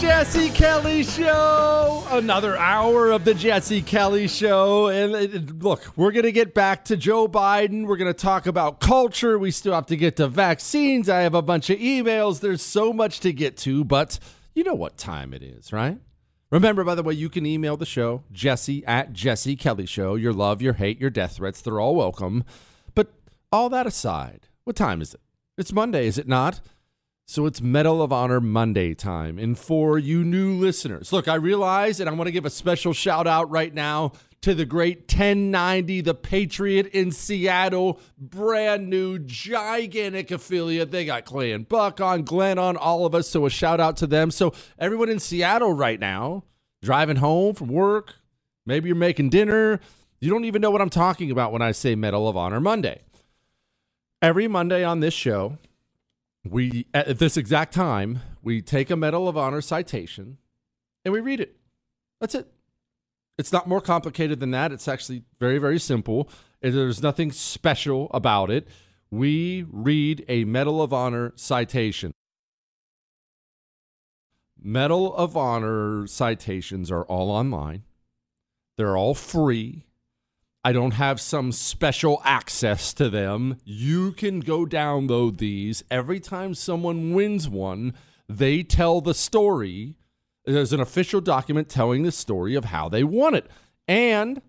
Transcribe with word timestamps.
Jesse 0.00 0.50
Kelly 0.50 1.02
Show. 1.02 2.04
Another 2.10 2.56
hour 2.56 3.10
of 3.10 3.24
the 3.24 3.34
Jesse 3.34 3.82
Kelly 3.82 4.28
Show. 4.28 4.86
And 4.86 5.14
it- 5.14 5.58
look, 5.62 5.92
we're 5.96 6.12
going 6.12 6.24
to 6.24 6.32
get 6.32 6.54
back 6.54 6.84
to 6.86 6.96
Joe 6.96 7.26
Biden. 7.26 7.84
We're 7.86 7.96
going 7.96 8.12
to 8.12 8.18
talk 8.18 8.46
about 8.46 8.78
culture. 8.80 9.38
We 9.38 9.50
still 9.50 9.74
have 9.74 9.86
to 9.86 9.96
get 9.96 10.16
to 10.16 10.28
vaccines. 10.28 11.08
I 11.08 11.20
have 11.22 11.34
a 11.34 11.42
bunch 11.42 11.68
of 11.68 11.78
emails. 11.78 12.40
There's 12.40 12.62
so 12.62 12.92
much 12.92 13.18
to 13.20 13.32
get 13.32 13.56
to, 13.58 13.82
but 13.84 14.20
you 14.54 14.62
know 14.62 14.74
what 14.74 14.96
time 14.96 15.34
it 15.34 15.42
is, 15.42 15.72
right? 15.72 15.98
Remember, 16.50 16.84
by 16.84 16.94
the 16.94 17.02
way, 17.02 17.14
you 17.14 17.28
can 17.28 17.44
email 17.44 17.76
the 17.76 17.84
show, 17.84 18.22
Jesse 18.32 18.84
at 18.86 19.12
Jesse 19.12 19.56
Kelly 19.56 19.84
Show. 19.86 20.14
Your 20.14 20.32
love, 20.32 20.62
your 20.62 20.74
hate, 20.74 21.00
your 21.00 21.10
death 21.10 21.36
threats, 21.36 21.60
they're 21.60 21.80
all 21.80 21.96
welcome. 21.96 22.44
But 22.94 23.12
all 23.52 23.68
that 23.70 23.86
aside, 23.86 24.46
what 24.64 24.76
time 24.76 25.02
is 25.02 25.12
it? 25.14 25.20
It's 25.58 25.72
Monday, 25.72 26.06
is 26.06 26.18
it 26.18 26.28
not? 26.28 26.60
So 27.30 27.44
it's 27.44 27.60
Medal 27.60 28.00
of 28.00 28.10
Honor 28.10 28.40
Monday 28.40 28.94
time. 28.94 29.38
And 29.38 29.58
for 29.58 29.98
you 29.98 30.24
new 30.24 30.54
listeners, 30.54 31.12
look, 31.12 31.28
I 31.28 31.34
realize, 31.34 32.00
and 32.00 32.08
I 32.08 32.12
want 32.14 32.26
to 32.28 32.32
give 32.32 32.46
a 32.46 32.50
special 32.50 32.94
shout 32.94 33.26
out 33.26 33.50
right 33.50 33.74
now 33.74 34.12
to 34.40 34.54
the 34.54 34.64
great 34.64 35.00
1090, 35.00 36.00
the 36.00 36.14
Patriot 36.14 36.86
in 36.86 37.12
Seattle, 37.12 38.00
brand 38.16 38.88
new, 38.88 39.18
gigantic 39.18 40.30
affiliate. 40.30 40.90
They 40.90 41.04
got 41.04 41.26
Clay 41.26 41.52
and 41.52 41.68
Buck 41.68 42.00
on, 42.00 42.22
Glenn 42.22 42.58
on, 42.58 42.78
all 42.78 43.04
of 43.04 43.14
us. 43.14 43.28
So 43.28 43.44
a 43.44 43.50
shout 43.50 43.78
out 43.78 43.98
to 43.98 44.06
them. 44.06 44.30
So 44.30 44.54
everyone 44.78 45.10
in 45.10 45.18
Seattle 45.18 45.74
right 45.74 46.00
now, 46.00 46.44
driving 46.80 47.16
home 47.16 47.54
from 47.54 47.68
work, 47.68 48.14
maybe 48.64 48.88
you're 48.88 48.96
making 48.96 49.28
dinner. 49.28 49.80
You 50.18 50.30
don't 50.30 50.46
even 50.46 50.62
know 50.62 50.70
what 50.70 50.80
I'm 50.80 50.88
talking 50.88 51.30
about 51.30 51.52
when 51.52 51.60
I 51.60 51.72
say 51.72 51.94
Medal 51.94 52.26
of 52.26 52.38
Honor 52.38 52.58
Monday. 52.58 53.02
Every 54.22 54.48
Monday 54.48 54.82
on 54.82 55.00
this 55.00 55.12
show, 55.12 55.58
we 56.44 56.86
at 56.94 57.18
this 57.18 57.36
exact 57.36 57.74
time 57.74 58.20
we 58.42 58.62
take 58.62 58.90
a 58.90 58.96
medal 58.96 59.28
of 59.28 59.36
honor 59.36 59.60
citation 59.60 60.38
and 61.04 61.12
we 61.12 61.20
read 61.20 61.40
it. 61.40 61.56
That's 62.20 62.34
it. 62.34 62.48
It's 63.36 63.52
not 63.52 63.68
more 63.68 63.80
complicated 63.80 64.40
than 64.40 64.50
that. 64.52 64.72
It's 64.72 64.88
actually 64.88 65.24
very 65.38 65.58
very 65.58 65.78
simple. 65.78 66.28
There's 66.60 67.02
nothing 67.02 67.32
special 67.32 68.10
about 68.12 68.50
it. 68.50 68.68
We 69.10 69.64
read 69.70 70.24
a 70.28 70.44
medal 70.44 70.82
of 70.82 70.92
honor 70.92 71.32
citation. 71.36 72.12
Medal 74.60 75.14
of 75.14 75.36
honor 75.36 76.06
citations 76.06 76.90
are 76.90 77.04
all 77.04 77.30
online. 77.30 77.84
They're 78.76 78.96
all 78.96 79.14
free 79.14 79.87
I 80.64 80.72
don't 80.72 80.92
have 80.92 81.20
some 81.20 81.52
special 81.52 82.20
access 82.24 82.92
to 82.94 83.08
them. 83.08 83.58
You 83.64 84.12
can 84.12 84.40
go 84.40 84.66
download 84.66 85.38
these. 85.38 85.84
Every 85.90 86.20
time 86.20 86.54
someone 86.54 87.14
wins 87.14 87.48
one, 87.48 87.94
they 88.28 88.62
tell 88.62 89.00
the 89.00 89.14
story. 89.14 89.94
There's 90.44 90.72
an 90.72 90.80
official 90.80 91.20
document 91.20 91.68
telling 91.68 92.02
the 92.02 92.12
story 92.12 92.54
of 92.54 92.66
how 92.66 92.88
they 92.88 93.04
won 93.04 93.34
it. 93.34 93.46
And 93.86 94.42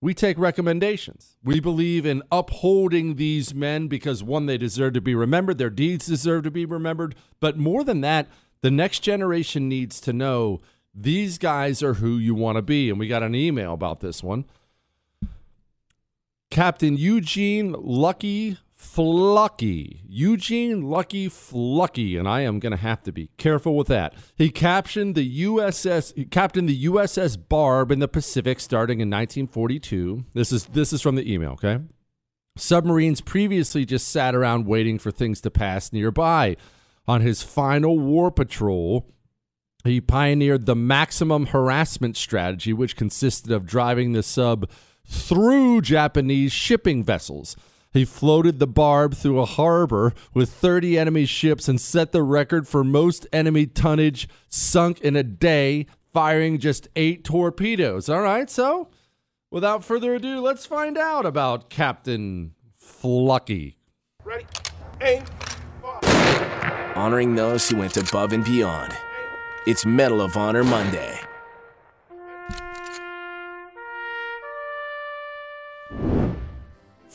we 0.00 0.14
take 0.14 0.38
recommendations. 0.38 1.36
We 1.44 1.60
believe 1.60 2.06
in 2.06 2.22
upholding 2.32 3.16
these 3.16 3.54
men 3.54 3.86
because, 3.86 4.22
one, 4.22 4.46
they 4.46 4.56
deserve 4.56 4.94
to 4.94 5.00
be 5.00 5.14
remembered, 5.14 5.58
their 5.58 5.70
deeds 5.70 6.06
deserve 6.06 6.44
to 6.44 6.50
be 6.50 6.64
remembered. 6.64 7.14
But 7.38 7.58
more 7.58 7.84
than 7.84 8.00
that, 8.00 8.26
the 8.62 8.70
next 8.70 9.00
generation 9.00 9.68
needs 9.68 10.00
to 10.00 10.12
know 10.12 10.60
these 10.94 11.38
guys 11.38 11.82
are 11.82 11.94
who 11.94 12.16
you 12.16 12.34
want 12.34 12.56
to 12.56 12.62
be. 12.62 12.88
And 12.88 12.98
we 12.98 13.08
got 13.08 13.22
an 13.22 13.34
email 13.34 13.74
about 13.74 14.00
this 14.00 14.22
one. 14.22 14.46
Captain 16.50 16.96
Eugene 16.96 17.76
Lucky 17.78 18.58
Fluckey. 18.76 20.00
Eugene 20.08 20.82
Lucky 20.82 21.28
Fluckey, 21.28 22.18
and 22.18 22.28
I 22.28 22.40
am 22.40 22.58
going 22.58 22.72
to 22.72 22.76
have 22.76 23.02
to 23.04 23.12
be 23.12 23.30
careful 23.36 23.76
with 23.76 23.86
that. 23.86 24.14
He 24.36 24.50
captained 24.50 25.14
the 25.14 25.44
USS 25.44 26.30
captained 26.30 26.68
the 26.68 26.84
USS 26.86 27.36
Barb 27.48 27.92
in 27.92 28.00
the 28.00 28.08
Pacific 28.08 28.58
starting 28.58 29.00
in 29.00 29.08
1942. 29.08 30.24
This 30.34 30.50
is 30.50 30.66
this 30.66 30.92
is 30.92 31.00
from 31.00 31.14
the 31.14 31.32
email, 31.32 31.52
okay? 31.52 31.78
Submarines 32.56 33.20
previously 33.20 33.84
just 33.84 34.08
sat 34.08 34.34
around 34.34 34.66
waiting 34.66 34.98
for 34.98 35.12
things 35.12 35.40
to 35.42 35.50
pass 35.50 35.92
nearby. 35.92 36.56
On 37.06 37.20
his 37.20 37.42
final 37.42 37.98
war 37.98 38.30
patrol, 38.30 39.06
he 39.84 40.00
pioneered 40.00 40.66
the 40.66 40.76
maximum 40.76 41.46
harassment 41.46 42.16
strategy, 42.16 42.72
which 42.72 42.96
consisted 42.96 43.52
of 43.52 43.66
driving 43.66 44.12
the 44.12 44.22
sub 44.22 44.68
through 45.10 45.80
Japanese 45.82 46.52
shipping 46.52 47.02
vessels. 47.02 47.56
He 47.92 48.04
floated 48.04 48.60
the 48.60 48.68
barb 48.68 49.14
through 49.14 49.40
a 49.40 49.44
harbor 49.44 50.14
with 50.32 50.50
30 50.50 50.96
enemy 50.96 51.24
ships 51.24 51.68
and 51.68 51.80
set 51.80 52.12
the 52.12 52.22
record 52.22 52.68
for 52.68 52.84
most 52.84 53.26
enemy 53.32 53.66
tonnage 53.66 54.28
sunk 54.48 55.00
in 55.00 55.16
a 55.16 55.24
day, 55.24 55.86
firing 56.12 56.58
just 56.58 56.86
eight 56.94 57.24
torpedoes. 57.24 58.08
All 58.08 58.22
right, 58.22 58.48
so 58.48 58.88
without 59.50 59.84
further 59.84 60.14
ado, 60.14 60.40
let's 60.40 60.66
find 60.66 60.96
out 60.96 61.26
about 61.26 61.68
Captain 61.68 62.54
Fluckey. 62.80 63.74
Ready, 64.24 64.46
aim, 65.00 65.24
Honoring 66.94 67.34
those 67.34 67.68
who 67.68 67.78
went 67.78 67.96
above 67.96 68.32
and 68.32 68.44
beyond. 68.44 68.92
It's 69.66 69.84
Medal 69.84 70.20
of 70.20 70.36
Honor 70.36 70.62
Monday. 70.62 71.18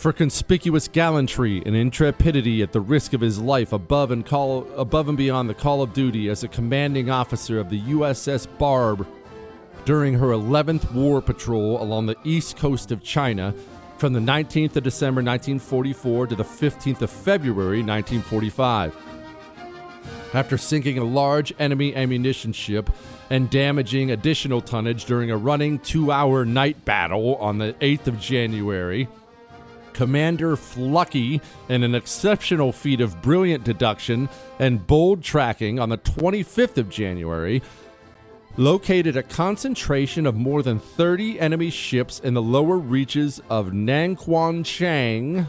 For 0.06 0.13
conspicuous 0.13 0.88
gallantry 0.88 1.63
and 1.66 1.75
intrepidity 1.75 2.62
at 2.62 2.72
the 2.72 2.80
risk 2.80 3.13
of 3.13 3.22
his 3.22 3.40
life 3.40 3.74
above 3.74 4.12
and 4.12 4.24
call 4.24 4.68
above 4.78 5.10
and 5.10 5.18
beyond 5.18 5.50
the 5.50 5.54
call 5.56 5.81
of 5.81 5.94
duty 5.94 6.30
as 6.30 6.44
a 6.44 6.48
commanding 6.48 7.10
officer 7.10 7.57
of 7.57 7.72
the 7.72 7.81
USS 7.81 8.48
Barb 8.60 9.07
during 9.84 10.13
her 10.13 10.28
11th 10.28 10.94
war 10.94 11.24
patrol 11.24 11.81
along 11.81 12.06
the 12.06 12.16
east 12.24 12.56
coast 12.56 12.92
of 12.92 13.02
China 13.02 13.52
from 13.98 14.13
the 14.13 14.19
19th 14.19 14.75
of 14.75 14.84
December 14.84 15.24
1944 15.24 16.28
to 16.28 16.36
the 16.36 16.44
15th 16.44 17.01
of 17.01 17.10
February 17.10 17.81
1945. 17.81 18.96
After 20.36 20.60
sinking 20.60 21.00
a 21.00 21.04
large 21.04 21.51
enemy 21.58 21.96
ammunition 21.96 22.54
ship 22.54 22.92
and 23.31 23.50
damaging 23.50 24.12
additional 24.12 24.62
tonnage 24.62 25.06
during 25.06 25.31
a 25.31 25.38
running 25.38 25.80
2-hour 25.80 26.46
night 26.46 26.86
battle 26.86 27.38
on 27.38 27.58
the 27.58 27.74
8th 27.81 28.06
of 28.06 28.19
January, 28.19 29.08
Commander 29.95 30.57
Fluckey, 30.57 31.42
in 31.69 31.81
an 31.81 31.95
exceptional 31.95 32.74
feat 32.74 33.00
of 33.00 33.21
brilliant 33.21 33.63
deduction 33.63 34.27
and 34.59 34.86
bold 34.86 35.24
tracking 35.24 35.80
on 35.80 35.88
the 35.88 35.97
25th 35.97 36.77
of 36.77 36.89
January, 36.89 37.63
located 38.57 39.15
a 39.15 39.24
concentration 39.24 40.25
of 40.25 40.36
more 40.36 40.62
than 40.62 40.80
30 40.80 41.39
enemy 41.39 41.69
ships 41.69 42.19
in 42.19 42.33
the 42.33 42.42
lower 42.42 42.77
reaches 42.77 43.42
of 43.50 43.68
Nankuan 43.68 44.65
Chiang. 44.65 45.47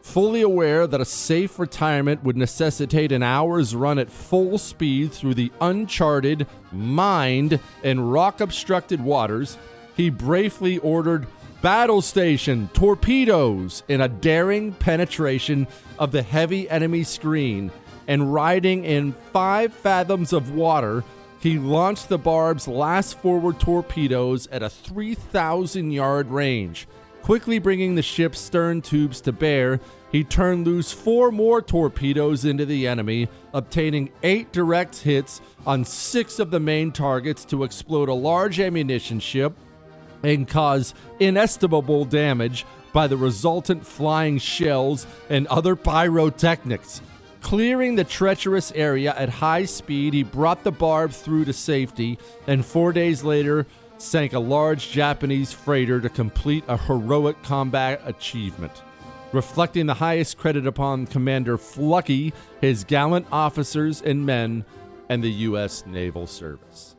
Fully 0.00 0.40
aware 0.40 0.86
that 0.86 1.00
a 1.02 1.04
safe 1.04 1.58
retirement 1.58 2.24
would 2.24 2.36
necessitate 2.38 3.12
an 3.12 3.22
hour's 3.22 3.74
run 3.74 3.98
at 3.98 4.10
full 4.10 4.56
speed 4.56 5.12
through 5.12 5.34
the 5.34 5.52
uncharted, 5.60 6.46
mined, 6.72 7.60
and 7.84 8.10
rock 8.10 8.40
obstructed 8.40 9.02
waters, 9.02 9.58
he 9.96 10.10
bravely 10.10 10.78
ordered 10.78 11.26
battle 11.66 12.00
station 12.00 12.70
torpedoes 12.74 13.82
in 13.88 14.00
a 14.00 14.08
daring 14.08 14.72
penetration 14.72 15.66
of 15.98 16.12
the 16.12 16.22
heavy 16.22 16.70
enemy 16.70 17.02
screen 17.02 17.72
and 18.06 18.32
riding 18.32 18.84
in 18.84 19.12
five 19.32 19.74
fathoms 19.74 20.32
of 20.32 20.52
water 20.52 21.02
he 21.40 21.58
launched 21.58 22.08
the 22.08 22.18
barb's 22.18 22.68
last 22.68 23.18
forward 23.18 23.58
torpedoes 23.58 24.46
at 24.52 24.62
a 24.62 24.70
3,000 24.70 25.90
yard 25.90 26.30
range. 26.30 26.86
Quickly 27.22 27.58
bringing 27.58 27.96
the 27.96 28.00
ship's 28.02 28.38
stern 28.38 28.80
tubes 28.80 29.20
to 29.22 29.32
bear, 29.32 29.80
he 30.12 30.22
turned 30.22 30.68
loose 30.68 30.92
four 30.92 31.32
more 31.32 31.60
torpedoes 31.60 32.44
into 32.44 32.64
the 32.64 32.86
enemy, 32.86 33.28
obtaining 33.52 34.12
eight 34.22 34.52
direct 34.52 34.98
hits 34.98 35.40
on 35.66 35.84
six 35.84 36.38
of 36.38 36.52
the 36.52 36.60
main 36.60 36.92
targets 36.92 37.44
to 37.46 37.64
explode 37.64 38.08
a 38.08 38.14
large 38.14 38.60
ammunition 38.60 39.18
ship 39.18 39.58
and 40.22 40.48
cause 40.48 40.94
inestimable 41.20 42.04
damage 42.04 42.64
by 42.92 43.06
the 43.06 43.16
resultant 43.16 43.86
flying 43.86 44.38
shells 44.38 45.06
and 45.28 45.46
other 45.48 45.76
pyrotechnics. 45.76 47.00
Clearing 47.42 47.94
the 47.94 48.04
treacherous 48.04 48.72
area 48.74 49.14
at 49.16 49.28
high 49.28 49.66
speed, 49.66 50.14
he 50.14 50.22
brought 50.22 50.64
the 50.64 50.72
barb 50.72 51.12
through 51.12 51.44
to 51.44 51.52
safety, 51.52 52.18
and 52.46 52.64
four 52.64 52.92
days 52.92 53.22
later, 53.22 53.66
sank 53.98 54.32
a 54.32 54.38
large 54.38 54.90
Japanese 54.90 55.52
freighter 55.52 56.00
to 56.00 56.08
complete 56.08 56.64
a 56.68 56.76
heroic 56.76 57.40
combat 57.42 58.00
achievement. 58.04 58.72
Reflecting 59.32 59.86
the 59.86 59.94
highest 59.94 60.38
credit 60.38 60.66
upon 60.66 61.06
Commander 61.06 61.56
Fluckey, 61.56 62.32
his 62.60 62.84
gallant 62.84 63.26
officers 63.30 64.02
and 64.02 64.24
men, 64.24 64.64
and 65.08 65.22
the 65.22 65.30
U.S. 65.30 65.84
Naval 65.86 66.26
Service. 66.26 66.96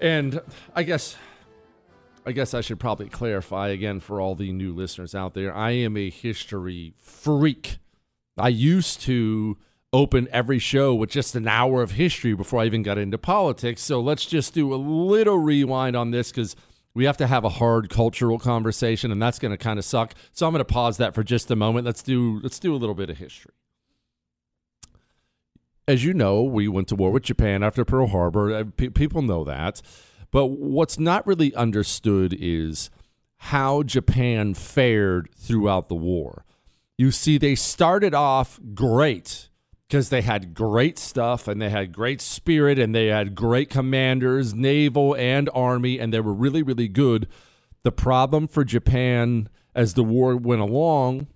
And 0.00 0.40
I 0.74 0.82
guess 0.82 1.16
I 2.26 2.32
guess 2.32 2.54
I 2.54 2.60
should 2.60 2.80
probably 2.80 3.08
clarify 3.08 3.68
again 3.68 4.00
for 4.00 4.20
all 4.20 4.34
the 4.34 4.52
new 4.52 4.74
listeners 4.74 5.14
out 5.14 5.34
there. 5.34 5.54
I 5.54 5.72
am 5.72 5.96
a 5.96 6.08
history 6.10 6.94
freak. 6.98 7.78
I 8.38 8.48
used 8.48 9.00
to 9.02 9.58
open 9.92 10.26
every 10.32 10.58
show 10.58 10.94
with 10.94 11.10
just 11.10 11.36
an 11.36 11.46
hour 11.46 11.82
of 11.82 11.92
history 11.92 12.34
before 12.34 12.60
I 12.60 12.66
even 12.66 12.82
got 12.82 12.98
into 12.98 13.18
politics. 13.18 13.82
So 13.82 14.00
let's 14.00 14.26
just 14.26 14.54
do 14.54 14.74
a 14.74 14.76
little 14.76 15.38
rewind 15.38 15.94
on 15.94 16.10
this 16.10 16.30
because 16.30 16.56
we 16.94 17.04
have 17.04 17.16
to 17.18 17.26
have 17.26 17.44
a 17.44 17.50
hard 17.50 17.90
cultural 17.90 18.38
conversation, 18.38 19.12
and 19.12 19.20
that's 19.20 19.38
going 19.38 19.52
to 19.52 19.58
kind 19.58 19.78
of 19.78 19.84
suck. 19.84 20.14
So 20.32 20.46
I'm 20.46 20.52
going 20.52 20.60
to 20.60 20.64
pause 20.64 20.96
that 20.96 21.14
for 21.14 21.22
just 21.22 21.50
a 21.50 21.56
moment. 21.56 21.84
Let's 21.84 22.02
do 22.02 22.40
let's 22.42 22.58
do 22.58 22.74
a 22.74 22.78
little 22.78 22.94
bit 22.94 23.10
of 23.10 23.18
history. 23.18 23.52
As 25.86 26.04
you 26.04 26.14
know, 26.14 26.42
we 26.42 26.66
went 26.66 26.88
to 26.88 26.94
war 26.94 27.10
with 27.10 27.24
Japan 27.24 27.62
after 27.62 27.84
Pearl 27.84 28.06
Harbor. 28.06 28.54
Uh, 28.54 28.64
P- 28.76 28.88
people 28.88 29.20
know 29.20 29.44
that. 29.44 29.82
But 30.34 30.46
what's 30.46 30.98
not 30.98 31.24
really 31.28 31.54
understood 31.54 32.36
is 32.36 32.90
how 33.36 33.84
Japan 33.84 34.54
fared 34.54 35.28
throughout 35.36 35.88
the 35.88 35.94
war. 35.94 36.44
You 36.98 37.12
see, 37.12 37.38
they 37.38 37.54
started 37.54 38.14
off 38.14 38.58
great 38.74 39.48
because 39.86 40.08
they 40.08 40.22
had 40.22 40.52
great 40.52 40.98
stuff 40.98 41.46
and 41.46 41.62
they 41.62 41.70
had 41.70 41.92
great 41.92 42.20
spirit 42.20 42.80
and 42.80 42.92
they 42.92 43.06
had 43.06 43.36
great 43.36 43.70
commanders, 43.70 44.52
naval 44.52 45.14
and 45.14 45.48
army, 45.54 46.00
and 46.00 46.12
they 46.12 46.18
were 46.18 46.34
really, 46.34 46.64
really 46.64 46.88
good. 46.88 47.28
The 47.84 47.92
problem 47.92 48.48
for 48.48 48.64
Japan 48.64 49.48
as 49.72 49.94
the 49.94 50.02
war 50.02 50.36
went 50.36 50.62
along 50.62 51.28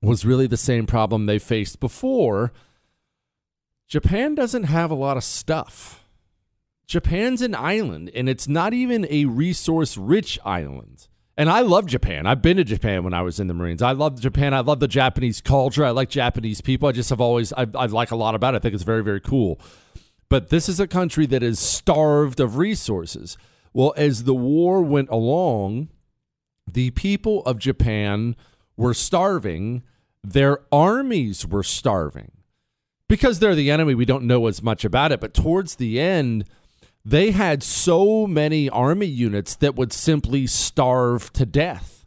was 0.00 0.24
really 0.24 0.46
the 0.46 0.56
same 0.56 0.86
problem 0.86 1.26
they 1.26 1.38
faced 1.38 1.80
before. 1.80 2.50
Japan 3.88 4.34
doesn't 4.34 4.64
have 4.64 4.90
a 4.90 4.94
lot 4.94 5.18
of 5.18 5.22
stuff. 5.22 6.01
Japan's 6.92 7.40
an 7.40 7.54
island, 7.54 8.10
and 8.14 8.28
it's 8.28 8.46
not 8.46 8.74
even 8.74 9.06
a 9.08 9.24
resource 9.24 9.96
rich 9.96 10.38
island. 10.44 11.08
And 11.38 11.48
I 11.48 11.60
love 11.60 11.86
Japan. 11.86 12.26
I've 12.26 12.42
been 12.42 12.58
to 12.58 12.64
Japan 12.64 13.02
when 13.02 13.14
I 13.14 13.22
was 13.22 13.40
in 13.40 13.46
the 13.46 13.54
Marines. 13.54 13.80
I 13.80 13.92
love 13.92 14.20
Japan. 14.20 14.52
I 14.52 14.60
love 14.60 14.78
the 14.78 14.86
Japanese 14.86 15.40
culture. 15.40 15.86
I 15.86 15.90
like 15.90 16.10
Japanese 16.10 16.60
people. 16.60 16.90
I 16.90 16.92
just 16.92 17.08
have 17.08 17.18
always, 17.18 17.50
I, 17.54 17.66
I 17.74 17.86
like 17.86 18.10
a 18.10 18.16
lot 18.16 18.34
about 18.34 18.52
it. 18.52 18.58
I 18.58 18.60
think 18.60 18.74
it's 18.74 18.82
very, 18.82 19.02
very 19.02 19.22
cool. 19.22 19.58
But 20.28 20.50
this 20.50 20.68
is 20.68 20.80
a 20.80 20.86
country 20.86 21.24
that 21.24 21.42
is 21.42 21.58
starved 21.58 22.40
of 22.40 22.58
resources. 22.58 23.38
Well, 23.72 23.94
as 23.96 24.24
the 24.24 24.34
war 24.34 24.82
went 24.82 25.08
along, 25.08 25.88
the 26.70 26.90
people 26.90 27.42
of 27.46 27.58
Japan 27.58 28.36
were 28.76 28.92
starving, 28.92 29.82
their 30.22 30.58
armies 30.70 31.46
were 31.46 31.62
starving. 31.62 32.32
Because 33.08 33.38
they're 33.38 33.54
the 33.54 33.70
enemy, 33.70 33.94
we 33.94 34.04
don't 34.04 34.24
know 34.24 34.46
as 34.46 34.62
much 34.62 34.84
about 34.84 35.10
it. 35.10 35.20
But 35.22 35.32
towards 35.32 35.76
the 35.76 35.98
end, 35.98 36.44
they 37.04 37.32
had 37.32 37.62
so 37.62 38.26
many 38.26 38.68
army 38.70 39.06
units 39.06 39.56
that 39.56 39.74
would 39.74 39.92
simply 39.92 40.46
starve 40.46 41.32
to 41.32 41.44
death. 41.44 42.06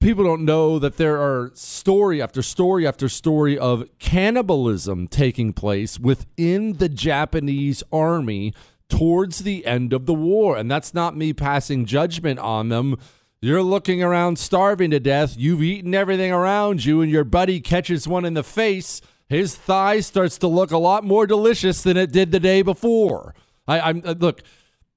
People 0.00 0.24
don't 0.24 0.44
know 0.46 0.78
that 0.78 0.96
there 0.96 1.20
are 1.20 1.50
story 1.52 2.22
after 2.22 2.40
story 2.40 2.86
after 2.86 3.08
story 3.08 3.58
of 3.58 3.84
cannibalism 3.98 5.06
taking 5.08 5.52
place 5.52 5.98
within 5.98 6.74
the 6.78 6.88
Japanese 6.88 7.82
army 7.92 8.54
towards 8.88 9.40
the 9.40 9.66
end 9.66 9.92
of 9.92 10.06
the 10.06 10.14
war. 10.14 10.56
And 10.56 10.70
that's 10.70 10.94
not 10.94 11.16
me 11.16 11.32
passing 11.32 11.84
judgment 11.84 12.38
on 12.38 12.70
them. 12.70 12.96
You're 13.42 13.62
looking 13.62 14.02
around 14.02 14.38
starving 14.38 14.90
to 14.90 15.00
death. 15.00 15.34
You've 15.36 15.62
eaten 15.62 15.94
everything 15.94 16.32
around 16.32 16.84
you, 16.84 17.00
and 17.00 17.10
your 17.10 17.24
buddy 17.24 17.60
catches 17.60 18.06
one 18.06 18.24
in 18.24 18.34
the 18.34 18.42
face. 18.42 19.00
His 19.28 19.54
thigh 19.54 20.00
starts 20.00 20.38
to 20.38 20.46
look 20.46 20.70
a 20.70 20.78
lot 20.78 21.04
more 21.04 21.26
delicious 21.26 21.82
than 21.82 21.96
it 21.96 22.12
did 22.12 22.32
the 22.32 22.40
day 22.40 22.62
before. 22.62 23.34
I, 23.78 23.90
am 23.90 24.02
uh, 24.04 24.14
look. 24.18 24.42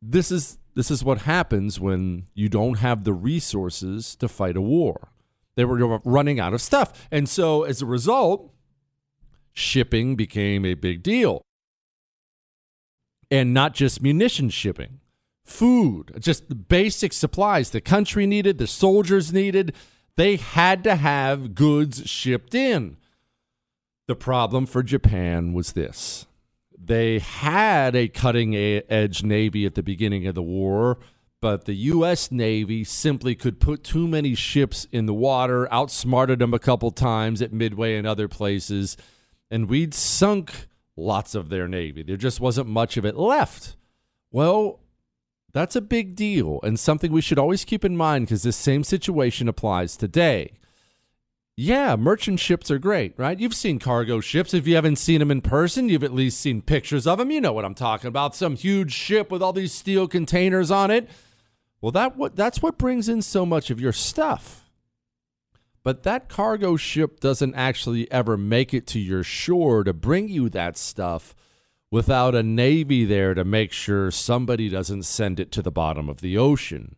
This 0.02 0.32
is 0.32 0.58
this 0.76 0.90
is 0.90 1.04
what 1.04 1.20
happens 1.20 1.80
when 1.80 2.26
you 2.34 2.50
don't 2.50 2.80
have 2.80 3.04
the 3.04 3.14
resources 3.14 4.16
to 4.18 4.28
fight 4.28 4.58
a 4.58 4.62
war. 4.62 5.10
They 5.56 5.66
were 5.66 6.00
running 6.04 6.40
out 6.40 6.54
of 6.54 6.62
stuff, 6.62 7.08
and 7.12 7.30
so 7.30 7.64
as 7.64 7.82
a 7.82 7.86
result, 7.86 8.52
shipping 9.54 10.16
became 10.16 10.66
a 10.66 10.74
big 10.74 11.04
deal, 11.04 11.44
and 13.30 13.54
not 13.54 13.76
just 13.76 14.02
munition 14.02 14.50
shipping, 14.50 15.00
food, 15.46 16.16
just 16.20 16.68
basic 16.68 17.14
supplies 17.14 17.70
the 17.70 17.82
country 17.82 18.26
needed, 18.26 18.58
the 18.58 18.68
soldiers 18.68 19.32
needed. 19.32 19.74
They 20.16 20.36
had 20.36 20.84
to 20.84 20.96
have 20.96 21.56
goods 21.56 22.08
shipped 22.10 22.54
in. 22.54 22.98
The 24.08 24.16
problem 24.16 24.66
for 24.66 24.84
Japan 24.84 25.54
was 25.54 25.74
this 25.74 26.26
they 26.86 27.20
had 27.20 27.96
a 27.96 28.08
cutting 28.08 28.56
edge 28.56 29.24
Navy 29.24 29.66
at 29.66 29.76
the 29.76 29.84
beginning 29.84 30.28
of 30.28 30.36
the 30.36 30.44
war, 30.44 31.00
but 31.40 31.66
the 31.66 31.74
U.S. 31.74 32.32
Navy 32.32 32.84
simply 32.84 33.36
could 33.36 33.60
put 33.60 33.84
too 33.84 34.08
many 34.08 34.36
ships 34.36 34.88
in 34.92 35.06
the 35.06 35.14
water, 35.14 35.72
outsmarted 35.74 36.40
them 36.40 36.54
a 36.54 36.60
couple 36.60 36.92
times 36.92 37.42
at 37.42 37.54
Midway 37.54 37.96
and 37.96 38.08
other 38.08 38.28
places, 38.28 38.98
and 39.50 39.70
we'd 39.70 39.94
sunk 39.94 40.68
lots 40.96 41.36
of 41.36 41.50
their 41.50 41.68
Navy. 41.68 42.04
There 42.04 42.18
just 42.18 42.40
wasn't 42.40 42.68
much 42.68 42.98
of 42.98 43.06
it 43.06 43.16
left. 43.16 43.76
Well, 44.32 44.80
that's 45.54 45.76
a 45.76 45.82
big 45.82 46.16
deal 46.16 46.60
and 46.64 46.80
something 46.80 47.12
we 47.12 47.22
should 47.22 47.40
always 47.40 47.64
keep 47.64 47.86
in 47.86 47.96
mind 47.96 48.26
because 48.26 48.44
this 48.44 48.58
same 48.58 48.84
situation 48.84 49.48
applies 49.48 49.96
today. 49.96 50.54
Yeah, 51.56 51.96
merchant 51.96 52.40
ships 52.40 52.72
are 52.72 52.80
great, 52.80 53.14
right? 53.16 53.40
You've 53.40 53.54
seen 53.54 53.78
cargo 53.78 54.20
ships. 54.22 54.56
If 54.56 54.66
you 54.66 54.74
haven't 54.74 54.96
seen 54.96 55.20
them 55.20 55.30
in 55.30 55.42
person, 55.42 55.88
you've 55.88 56.04
at 56.04 56.14
least 56.14 56.40
seen 56.40 56.64
pictures 56.64 57.06
of 57.06 57.20
them. 57.20 57.30
You 57.30 57.42
know 57.42 57.54
what 57.54 57.64
I'm 57.66 57.76
talking 57.76 58.08
about. 58.08 58.36
Some 58.36 58.56
huge 58.56 58.92
ship 58.92 59.30
with 59.30 59.44
all 59.44 59.54
these 59.54 59.72
steel 59.72 60.08
containers 60.08 60.72
on 60.72 60.90
it. 60.90 61.08
Well, 61.80 61.92
that 61.92 62.18
what 62.18 62.36
that's 62.36 62.62
what 62.62 62.80
brings 62.80 63.08
in 63.08 63.22
so 63.22 63.46
much 63.46 63.70
of 63.70 63.80
your 63.80 63.92
stuff. 63.92 64.72
But 65.84 66.04
that 66.04 66.28
cargo 66.28 66.76
ship 66.76 67.20
doesn't 67.20 67.54
actually 67.56 68.10
ever 68.12 68.36
make 68.36 68.74
it 68.74 68.88
to 68.88 69.00
your 69.00 69.22
shore 69.22 69.84
to 69.84 69.94
bring 69.94 70.30
you 70.30 70.50
that 70.50 70.78
stuff 70.78 71.36
without 71.92 72.34
a 72.34 72.42
navy 72.42 73.06
there 73.06 73.36
to 73.36 73.46
make 73.46 73.72
sure 73.72 74.10
somebody 74.10 74.70
doesn't 74.70 75.04
send 75.04 75.40
it 75.40 75.52
to 75.52 75.62
the 75.62 75.72
bottom 75.72 76.10
of 76.10 76.22
the 76.22 76.36
ocean. 76.38 76.96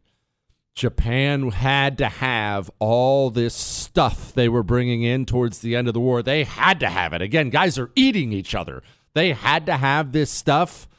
Japan 0.75 1.51
had 1.51 1.97
to 1.99 2.09
have 2.09 2.69
all 2.79 3.29
this 3.29 3.55
stuff 3.55 4.33
they 4.33 4.49
were 4.49 4.63
bringing 4.63 5.03
in 5.03 5.25
towards 5.25 5.59
the 5.59 5.73
end 5.73 5.87
of 5.87 5.93
the 5.93 6.01
war. 6.01 6.21
They 6.21 6.43
had 6.43 6.81
to 6.81 6.89
have 6.89 7.13
it. 7.13 7.21
Again, 7.21 7.49
guys 7.49 7.79
are 7.79 7.91
eating 7.95 8.33
each 8.33 8.53
other. 8.53 8.83
They 9.13 9.31
had 9.31 9.65
to 9.67 9.77
have 9.77 10.11
this 10.11 10.29
stuff. 10.29 10.89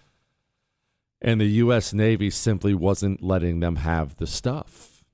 And 1.20 1.40
the 1.40 1.46
U.S. 1.46 1.92
Navy 1.92 2.30
simply 2.30 2.72
wasn't 2.72 3.22
letting 3.22 3.60
them 3.60 3.76
have 3.76 4.16
the 4.16 4.26
stuff. 4.26 5.04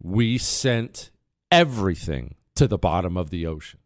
We 0.00 0.38
sent 0.38 1.10
everything 1.50 2.36
to 2.54 2.68
the 2.68 2.78
bottom 2.78 3.16
of 3.16 3.30
the 3.30 3.46
ocean. 3.46 3.80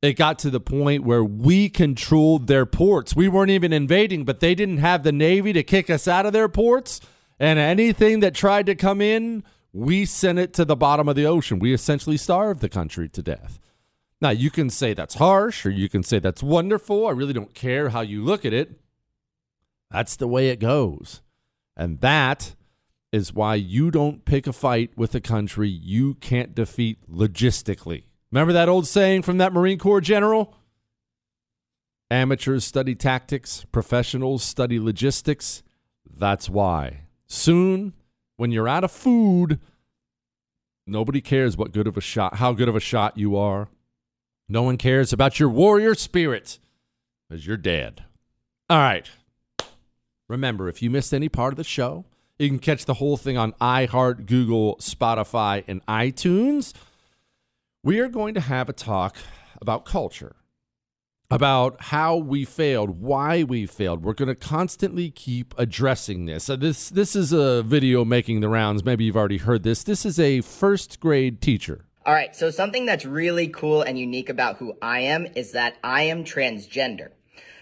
It 0.00 0.14
got 0.14 0.38
to 0.40 0.50
the 0.50 0.60
point 0.60 1.04
where 1.04 1.24
we 1.24 1.68
controlled 1.68 2.46
their 2.46 2.64
ports. 2.64 3.16
We 3.16 3.28
weren't 3.28 3.50
even 3.50 3.72
invading, 3.72 4.24
but 4.24 4.40
they 4.40 4.54
didn't 4.54 4.78
have 4.78 5.02
the 5.02 5.12
Navy 5.12 5.52
to 5.52 5.62
kick 5.62 5.90
us 5.90 6.08
out 6.08 6.24
of 6.24 6.32
their 6.32 6.48
ports. 6.48 7.00
And 7.38 7.58
anything 7.58 8.20
that 8.20 8.34
tried 8.34 8.66
to 8.66 8.74
come 8.74 9.00
in 9.00 9.44
we 9.72 10.04
sent 10.04 10.38
it 10.38 10.52
to 10.54 10.64
the 10.64 10.76
bottom 10.76 11.08
of 11.08 11.16
the 11.16 11.26
ocean. 11.26 11.58
We 11.58 11.72
essentially 11.72 12.16
starved 12.16 12.60
the 12.60 12.68
country 12.68 13.08
to 13.10 13.22
death. 13.22 13.58
Now, 14.20 14.30
you 14.30 14.50
can 14.50 14.70
say 14.70 14.94
that's 14.94 15.14
harsh 15.14 15.64
or 15.64 15.70
you 15.70 15.88
can 15.88 16.02
say 16.02 16.18
that's 16.18 16.42
wonderful. 16.42 17.06
I 17.06 17.12
really 17.12 17.32
don't 17.32 17.54
care 17.54 17.90
how 17.90 18.00
you 18.00 18.24
look 18.24 18.44
at 18.44 18.52
it. 18.52 18.80
That's 19.90 20.16
the 20.16 20.28
way 20.28 20.48
it 20.48 20.58
goes. 20.58 21.22
And 21.76 22.00
that 22.00 22.56
is 23.12 23.32
why 23.32 23.54
you 23.54 23.90
don't 23.90 24.24
pick 24.24 24.46
a 24.46 24.52
fight 24.52 24.90
with 24.96 25.14
a 25.14 25.20
country 25.20 25.68
you 25.68 26.14
can't 26.14 26.54
defeat 26.54 26.98
logistically. 27.10 28.04
Remember 28.30 28.52
that 28.52 28.68
old 28.68 28.86
saying 28.86 29.22
from 29.22 29.38
that 29.38 29.52
Marine 29.52 29.78
Corps 29.78 30.00
general? 30.00 30.54
Amateurs 32.10 32.64
study 32.64 32.94
tactics, 32.94 33.64
professionals 33.70 34.42
study 34.42 34.78
logistics. 34.78 35.62
That's 36.10 36.50
why. 36.50 37.02
Soon, 37.26 37.94
when 38.38 38.52
you're 38.52 38.68
out 38.68 38.84
of 38.84 38.92
food, 38.92 39.58
nobody 40.86 41.20
cares 41.20 41.56
what 41.56 41.72
good 41.72 41.88
of 41.88 41.96
a 41.96 42.00
shot, 42.00 42.36
how 42.36 42.52
good 42.52 42.68
of 42.68 42.76
a 42.76 42.80
shot 42.80 43.18
you 43.18 43.36
are. 43.36 43.68
No 44.48 44.62
one 44.62 44.78
cares 44.78 45.12
about 45.12 45.38
your 45.38 45.50
warrior 45.50 45.94
spirit 45.94 46.58
because 47.28 47.46
you're 47.46 47.56
dead. 47.56 48.04
All 48.70 48.78
right. 48.78 49.06
Remember, 50.28 50.68
if 50.68 50.80
you 50.80 50.88
missed 50.88 51.12
any 51.12 51.28
part 51.28 51.52
of 51.52 51.56
the 51.56 51.64
show, 51.64 52.04
you 52.38 52.48
can 52.48 52.60
catch 52.60 52.84
the 52.84 52.94
whole 52.94 53.16
thing 53.16 53.36
on 53.36 53.52
iHeart, 53.54 54.26
Google, 54.26 54.76
Spotify, 54.76 55.64
and 55.66 55.84
iTunes. 55.86 56.72
We 57.82 57.98
are 57.98 58.08
going 58.08 58.34
to 58.34 58.40
have 58.40 58.68
a 58.68 58.72
talk 58.72 59.16
about 59.60 59.84
culture 59.84 60.36
about 61.30 61.82
how 61.84 62.16
we 62.16 62.44
failed, 62.44 63.00
why 63.00 63.42
we 63.42 63.66
failed. 63.66 64.02
We're 64.02 64.14
going 64.14 64.28
to 64.28 64.34
constantly 64.34 65.10
keep 65.10 65.54
addressing 65.58 66.26
this. 66.26 66.48
Uh, 66.48 66.56
this 66.56 66.88
this 66.88 67.14
is 67.14 67.32
a 67.32 67.62
video 67.62 68.04
making 68.04 68.40
the 68.40 68.48
rounds. 68.48 68.84
Maybe 68.84 69.04
you've 69.04 69.16
already 69.16 69.38
heard 69.38 69.62
this. 69.62 69.82
This 69.82 70.06
is 70.06 70.18
a 70.18 70.40
first 70.40 71.00
grade 71.00 71.40
teacher. 71.40 71.84
All 72.06 72.14
right, 72.14 72.34
so 72.34 72.50
something 72.50 72.86
that's 72.86 73.04
really 73.04 73.48
cool 73.48 73.82
and 73.82 73.98
unique 73.98 74.30
about 74.30 74.56
who 74.56 74.74
I 74.80 75.00
am 75.00 75.26
is 75.34 75.52
that 75.52 75.76
I 75.84 76.04
am 76.04 76.24
transgender. 76.24 77.10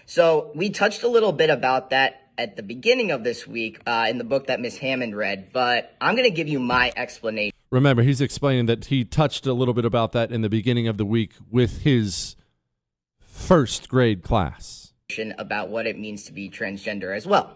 So 0.05 0.51
we 0.55 0.69
touched 0.69 1.03
a 1.03 1.09
little 1.09 1.33
bit 1.33 1.49
about 1.49 1.89
that 1.89 2.29
at 2.37 2.55
the 2.55 2.63
beginning 2.63 3.11
of 3.11 3.25
this 3.25 3.45
week 3.45 3.81
uh, 3.85 4.07
in 4.09 4.19
the 4.19 4.23
book 4.23 4.47
that 4.47 4.61
Miss 4.61 4.77
Hammond 4.77 5.17
read, 5.17 5.51
but 5.51 5.93
I'm 5.99 6.15
going 6.15 6.29
to 6.29 6.33
give 6.33 6.47
you 6.47 6.61
my 6.61 6.93
explanation. 6.95 7.51
Remember, 7.71 8.03
he's 8.03 8.21
explaining 8.21 8.67
that 8.67 8.85
he 8.85 9.03
touched 9.03 9.45
a 9.45 9.51
little 9.51 9.73
bit 9.73 9.83
about 9.83 10.13
that 10.13 10.31
in 10.31 10.43
the 10.43 10.49
beginning 10.49 10.87
of 10.87 10.97
the 10.97 11.03
week 11.03 11.33
with 11.51 11.81
his 11.81 12.36
first 13.37 13.87
grade 13.87 14.23
class. 14.23 14.93
About 15.37 15.69
what 15.69 15.87
it 15.87 15.97
means 15.97 16.25
to 16.25 16.33
be 16.33 16.49
transgender 16.49 17.15
as 17.15 17.25
well. 17.25 17.55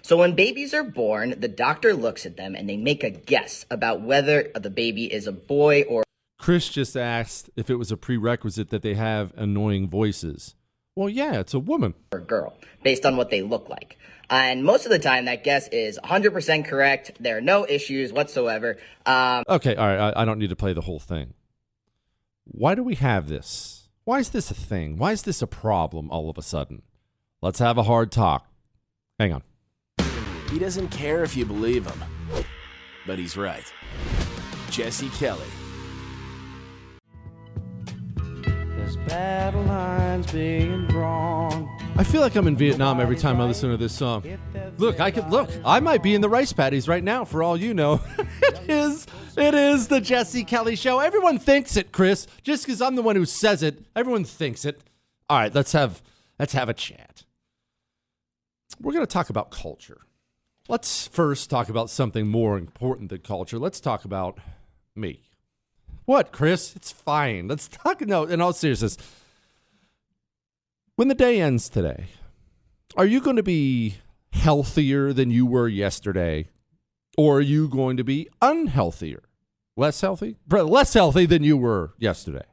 So 0.00 0.16
when 0.16 0.34
babies 0.34 0.72
are 0.72 0.84
born, 0.84 1.34
the 1.38 1.48
doctor 1.48 1.92
looks 1.92 2.24
at 2.24 2.36
them 2.36 2.54
and 2.54 2.68
they 2.68 2.76
make 2.76 3.04
a 3.04 3.10
guess 3.10 3.66
about 3.70 4.00
whether 4.00 4.50
the 4.54 4.70
baby 4.70 5.12
is 5.12 5.26
a 5.26 5.32
boy 5.32 5.82
or. 5.82 6.04
Chris 6.38 6.68
just 6.68 6.96
asked 6.96 7.50
if 7.56 7.68
it 7.68 7.74
was 7.74 7.92
a 7.92 7.96
prerequisite 7.96 8.70
that 8.70 8.82
they 8.82 8.94
have 8.94 9.32
annoying 9.36 9.90
voices. 9.90 10.54
Well, 10.94 11.10
yeah, 11.10 11.40
it's 11.40 11.52
a 11.52 11.58
woman. 11.58 11.94
Or 12.12 12.20
girl, 12.20 12.56
based 12.82 13.04
on 13.04 13.16
what 13.16 13.30
they 13.30 13.42
look 13.42 13.68
like. 13.68 13.98
And 14.30 14.64
most 14.64 14.86
of 14.86 14.90
the 14.90 14.98
time, 14.98 15.26
that 15.26 15.44
guess 15.44 15.68
is 15.68 15.98
100% 16.02 16.64
correct. 16.64 17.12
There 17.20 17.36
are 17.36 17.42
no 17.42 17.66
issues 17.68 18.12
whatsoever. 18.12 18.78
Um, 19.04 19.44
okay, 19.48 19.76
all 19.76 19.86
right, 19.86 20.14
I, 20.16 20.22
I 20.22 20.24
don't 20.24 20.38
need 20.38 20.50
to 20.50 20.56
play 20.56 20.72
the 20.72 20.80
whole 20.82 20.98
thing. 20.98 21.34
Why 22.44 22.74
do 22.74 22.82
we 22.82 22.94
have 22.94 23.28
this? 23.28 23.85
Why 24.06 24.20
is 24.20 24.28
this 24.28 24.52
a 24.52 24.54
thing? 24.54 24.98
Why 24.98 25.10
is 25.10 25.22
this 25.22 25.42
a 25.42 25.48
problem 25.48 26.12
all 26.12 26.30
of 26.30 26.38
a 26.38 26.42
sudden? 26.42 26.82
Let's 27.42 27.58
have 27.58 27.76
a 27.76 27.82
hard 27.82 28.12
talk. 28.12 28.48
Hang 29.18 29.32
on. 29.32 29.42
He 30.48 30.60
doesn't 30.60 30.90
care 30.90 31.24
if 31.24 31.36
you 31.36 31.44
believe 31.44 31.84
him, 31.84 32.04
but 33.04 33.18
he's 33.18 33.36
right. 33.36 33.64
Jesse 34.70 35.08
Kelly. 35.08 35.48
There's 38.44 38.96
battle 39.08 39.62
lines 39.62 40.30
being 40.30 40.86
drawn. 40.86 41.68
I 41.98 42.04
feel 42.04 42.20
like 42.20 42.36
I'm 42.36 42.46
in 42.46 42.56
Vietnam 42.56 43.00
every 43.00 43.16
time 43.16 43.40
I 43.40 43.44
listen 43.44 43.70
to 43.70 43.78
this 43.78 43.94
song. 43.94 44.22
Look, 44.76 45.00
I 45.00 45.10
could 45.10 45.30
look. 45.30 45.48
I 45.64 45.80
might 45.80 46.02
be 46.02 46.14
in 46.14 46.20
the 46.20 46.28
rice 46.28 46.52
paddies 46.52 46.88
right 46.88 47.02
now, 47.02 47.24
for 47.24 47.42
all 47.42 47.56
you 47.56 47.72
know. 47.72 48.02
it 48.42 48.68
is. 48.68 49.06
It 49.36 49.54
is 49.54 49.88
the 49.88 50.02
Jesse 50.02 50.44
Kelly 50.44 50.76
Show. 50.76 51.00
Everyone 51.00 51.38
thinks 51.38 51.74
it, 51.74 51.92
Chris. 51.92 52.26
Just 52.42 52.66
because 52.66 52.82
I'm 52.82 52.96
the 52.96 53.02
one 53.02 53.16
who 53.16 53.24
says 53.24 53.62
it, 53.62 53.82
everyone 53.96 54.24
thinks 54.24 54.66
it. 54.66 54.82
All 55.30 55.38
right, 55.38 55.54
let's 55.54 55.72
have 55.72 56.02
let's 56.38 56.52
have 56.52 56.68
a 56.68 56.74
chat. 56.74 57.24
We're 58.78 58.92
going 58.92 59.06
to 59.06 59.10
talk 59.10 59.30
about 59.30 59.50
culture. 59.50 60.02
Let's 60.68 61.06
first 61.06 61.48
talk 61.48 61.70
about 61.70 61.88
something 61.88 62.28
more 62.28 62.58
important 62.58 63.08
than 63.08 63.20
culture. 63.20 63.58
Let's 63.58 63.80
talk 63.80 64.04
about 64.04 64.38
me. 64.94 65.22
What, 66.04 66.30
Chris? 66.30 66.76
It's 66.76 66.92
fine. 66.92 67.48
Let's 67.48 67.68
talk. 67.68 68.02
No, 68.02 68.24
in 68.24 68.42
all 68.42 68.52
seriousness, 68.52 68.98
when 70.96 71.08
the 71.08 71.14
day 71.14 71.40
ends 71.40 71.68
today, 71.68 72.06
are 72.96 73.06
you 73.06 73.20
going 73.20 73.36
to 73.36 73.42
be 73.42 73.96
healthier 74.32 75.12
than 75.12 75.30
you 75.30 75.46
were 75.46 75.68
yesterday? 75.68 76.48
Or 77.18 77.38
are 77.38 77.42
you 77.42 77.68
going 77.68 77.96
to 77.98 78.04
be 78.04 78.28
unhealthier? 78.42 79.20
Less 79.76 80.00
healthy? 80.00 80.36
Less 80.48 80.94
healthy 80.94 81.26
than 81.26 81.42
you 81.44 81.56
were 81.56 81.92
yesterday. 81.98 82.44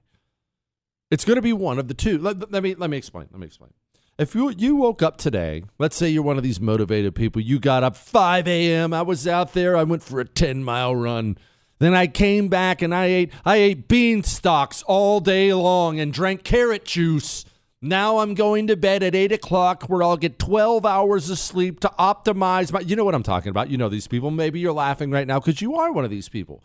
It's 1.10 1.26
going 1.26 1.36
to 1.36 1.42
be 1.42 1.54
one 1.54 1.80
of 1.80 1.88
the 1.88 1.94
two. 1.94 2.18
Let, 2.18 2.52
let, 2.52 2.64
me 2.64 2.76
let 2.76 2.90
me 2.90 2.98
explain. 2.98 3.28
Let 3.32 3.40
me 3.40 3.48
explain. 3.48 3.72
If 4.18 4.36
you 4.36 4.50
you 4.50 4.76
woke 4.76 5.02
up 5.02 5.18
today, 5.18 5.64
let's 5.80 5.96
say 5.96 6.10
you're 6.10 6.24
one 6.24 6.38
of 6.38 6.44
these 6.44 6.60
motivated 6.60 7.16
people, 7.16 7.42
you 7.42 7.60
got 7.60 7.84
up 7.84 7.96
5 7.96 8.48
a.m. 8.48 8.94
I 8.94 9.02
was 9.02 9.28
out 9.28 9.54
there, 9.54 9.78
I 9.78 9.84
went 9.84 10.04
for 10.04 10.20
a 10.20 10.26
10 10.26 10.64
mile 10.64 10.96
run. 10.96 11.38
Then 11.80 11.94
I 11.94 12.08
came 12.08 12.48
back 12.48 12.82
and 12.82 12.96
I 12.96 13.06
ate 13.06 13.34
I 13.46 13.58
ate 13.58 13.88
bean 13.88 14.24
stalks 14.24 14.84
all 14.84 15.20
day 15.20 15.54
long 15.54 16.00
and 16.00 16.14
drank 16.14 16.44
carrot 16.44 16.86
juice 16.86 17.46
now 17.84 18.20
I'm 18.20 18.34
going 18.34 18.68
to 18.68 18.78
bed 18.78 19.04
at 19.04 19.14
8 19.14 19.34
o'clock 19.34 19.84
where 19.84 20.02
I'll 20.02 20.16
get 20.16 20.40
12 20.40 20.86
hours 20.86 21.30
of 21.30 21.38
sleep 21.38 21.82
to 21.82 21.92
optimize 22.00 22.72
my. 22.72 22.80
You 22.80 22.96
know 22.96 23.04
what 23.04 23.14
I'm 23.14 23.24
talking 23.24 23.50
about. 23.50 23.70
You 23.70 23.78
know 23.78 23.90
these 23.90 24.08
people. 24.08 24.32
Maybe 24.32 24.62
you're 24.62 24.72
laughing 24.72 25.12
right 25.12 25.28
now 25.28 25.40
because 25.40 25.62
you 25.62 25.76
are 25.76 25.92
one 25.92 26.06
of 26.06 26.10
these 26.10 26.30
people. 26.30 26.64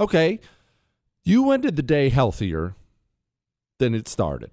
Okay. 0.00 0.40
You 1.22 1.52
ended 1.52 1.76
the 1.76 1.82
day 1.82 2.08
healthier 2.08 2.74
than 3.78 3.94
it 3.94 4.08
started. 4.08 4.50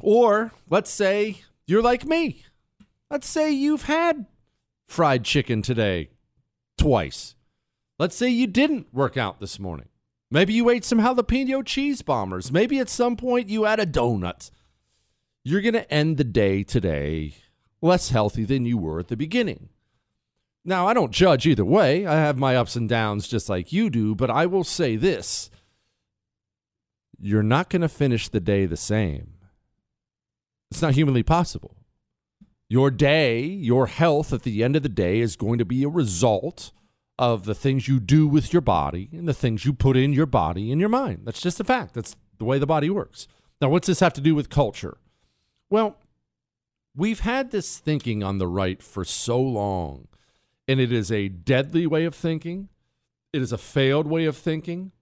Or 0.00 0.52
let's 0.68 0.90
say 0.90 1.40
you're 1.66 1.80
like 1.80 2.04
me. 2.04 2.44
Let's 3.10 3.26
say 3.26 3.50
you've 3.50 3.84
had 3.84 4.26
fried 4.86 5.24
chicken 5.24 5.62
today 5.62 6.10
twice. 6.76 7.36
Let's 7.98 8.16
say 8.16 8.28
you 8.28 8.46
didn't 8.46 8.92
work 8.92 9.16
out 9.16 9.40
this 9.40 9.58
morning. 9.58 9.88
Maybe 10.30 10.52
you 10.52 10.68
ate 10.68 10.84
some 10.84 10.98
jalapeno 10.98 11.64
cheese 11.64 12.02
bombers. 12.02 12.52
Maybe 12.52 12.78
at 12.78 12.90
some 12.90 13.16
point 13.16 13.48
you 13.48 13.64
had 13.64 13.80
a 13.80 13.86
donut. 13.86 14.50
You're 15.48 15.60
going 15.60 15.74
to 15.74 15.88
end 15.94 16.16
the 16.16 16.24
day 16.24 16.64
today 16.64 17.36
less 17.80 18.08
healthy 18.08 18.42
than 18.42 18.66
you 18.66 18.76
were 18.76 18.98
at 18.98 19.06
the 19.06 19.16
beginning. 19.16 19.68
Now, 20.64 20.88
I 20.88 20.92
don't 20.92 21.12
judge 21.12 21.46
either 21.46 21.64
way. 21.64 22.04
I 22.04 22.16
have 22.16 22.36
my 22.36 22.56
ups 22.56 22.74
and 22.74 22.88
downs 22.88 23.28
just 23.28 23.48
like 23.48 23.72
you 23.72 23.88
do, 23.88 24.16
but 24.16 24.28
I 24.28 24.46
will 24.46 24.64
say 24.64 24.96
this 24.96 25.48
you're 27.16 27.44
not 27.44 27.70
going 27.70 27.82
to 27.82 27.88
finish 27.88 28.28
the 28.28 28.40
day 28.40 28.66
the 28.66 28.76
same. 28.76 29.34
It's 30.72 30.82
not 30.82 30.94
humanly 30.94 31.22
possible. 31.22 31.76
Your 32.68 32.90
day, 32.90 33.40
your 33.44 33.86
health 33.86 34.32
at 34.32 34.42
the 34.42 34.64
end 34.64 34.74
of 34.74 34.82
the 34.82 34.88
day 34.88 35.20
is 35.20 35.36
going 35.36 35.58
to 35.58 35.64
be 35.64 35.84
a 35.84 35.88
result 35.88 36.72
of 37.20 37.44
the 37.44 37.54
things 37.54 37.86
you 37.86 38.00
do 38.00 38.26
with 38.26 38.52
your 38.52 38.62
body 38.62 39.10
and 39.12 39.28
the 39.28 39.32
things 39.32 39.64
you 39.64 39.72
put 39.72 39.96
in 39.96 40.12
your 40.12 40.26
body 40.26 40.72
and 40.72 40.80
your 40.80 40.90
mind. 40.90 41.20
That's 41.22 41.40
just 41.40 41.60
a 41.60 41.64
fact. 41.64 41.94
That's 41.94 42.16
the 42.38 42.44
way 42.44 42.58
the 42.58 42.66
body 42.66 42.90
works. 42.90 43.28
Now, 43.60 43.68
what's 43.68 43.86
this 43.86 44.00
have 44.00 44.14
to 44.14 44.20
do 44.20 44.34
with 44.34 44.50
culture? 44.50 44.98
Well, 45.68 45.96
we've 46.94 47.20
had 47.20 47.50
this 47.50 47.78
thinking 47.78 48.22
on 48.22 48.38
the 48.38 48.46
right 48.46 48.82
for 48.82 49.04
so 49.04 49.40
long, 49.40 50.08
and 50.68 50.80
it 50.80 50.92
is 50.92 51.10
a 51.10 51.28
deadly 51.28 51.86
way 51.86 52.04
of 52.04 52.14
thinking. 52.14 52.68
It 53.32 53.42
is 53.42 53.52
a 53.52 53.58
failed 53.58 54.06
way 54.06 54.26
of 54.26 54.36
thinking. 54.36 54.92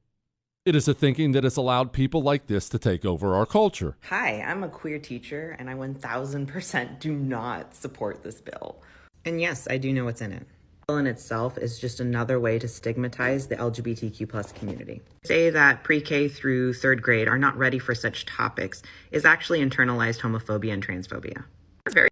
It 0.64 0.74
is 0.74 0.88
a 0.88 0.94
thinking 0.94 1.32
that 1.32 1.44
has 1.44 1.58
allowed 1.58 1.92
people 1.92 2.22
like 2.22 2.46
this 2.46 2.70
to 2.70 2.78
take 2.78 3.04
over 3.04 3.34
our 3.34 3.44
culture. 3.44 3.98
Hi, 4.04 4.40
I'm 4.40 4.64
a 4.64 4.68
queer 4.68 4.98
teacher, 4.98 5.54
and 5.58 5.68
I 5.68 5.74
1000% 5.74 6.98
do 6.98 7.12
not 7.12 7.74
support 7.74 8.22
this 8.22 8.40
bill. 8.40 8.82
And 9.26 9.40
yes, 9.40 9.68
I 9.68 9.76
do 9.76 9.92
know 9.92 10.06
what's 10.06 10.22
in 10.22 10.32
it 10.32 10.46
in 10.90 11.06
itself 11.06 11.56
is 11.58 11.78
just 11.78 12.00
another 12.00 12.38
way 12.38 12.58
to 12.58 12.68
stigmatize 12.68 13.46
the 13.46 13.56
LGBTQ 13.56 14.28
plus 14.28 14.52
community. 14.52 15.00
Say 15.24 15.50
that 15.50 15.82
pre-K 15.82 16.28
through 16.28 16.74
third 16.74 17.02
grade 17.02 17.26
are 17.26 17.38
not 17.38 17.56
ready 17.56 17.78
for 17.78 17.94
such 17.94 18.26
topics 18.26 18.82
is 19.10 19.24
actually 19.24 19.60
internalized 19.60 20.20
homophobia 20.20 20.72
and 20.72 20.86
transphobia. 20.86 21.44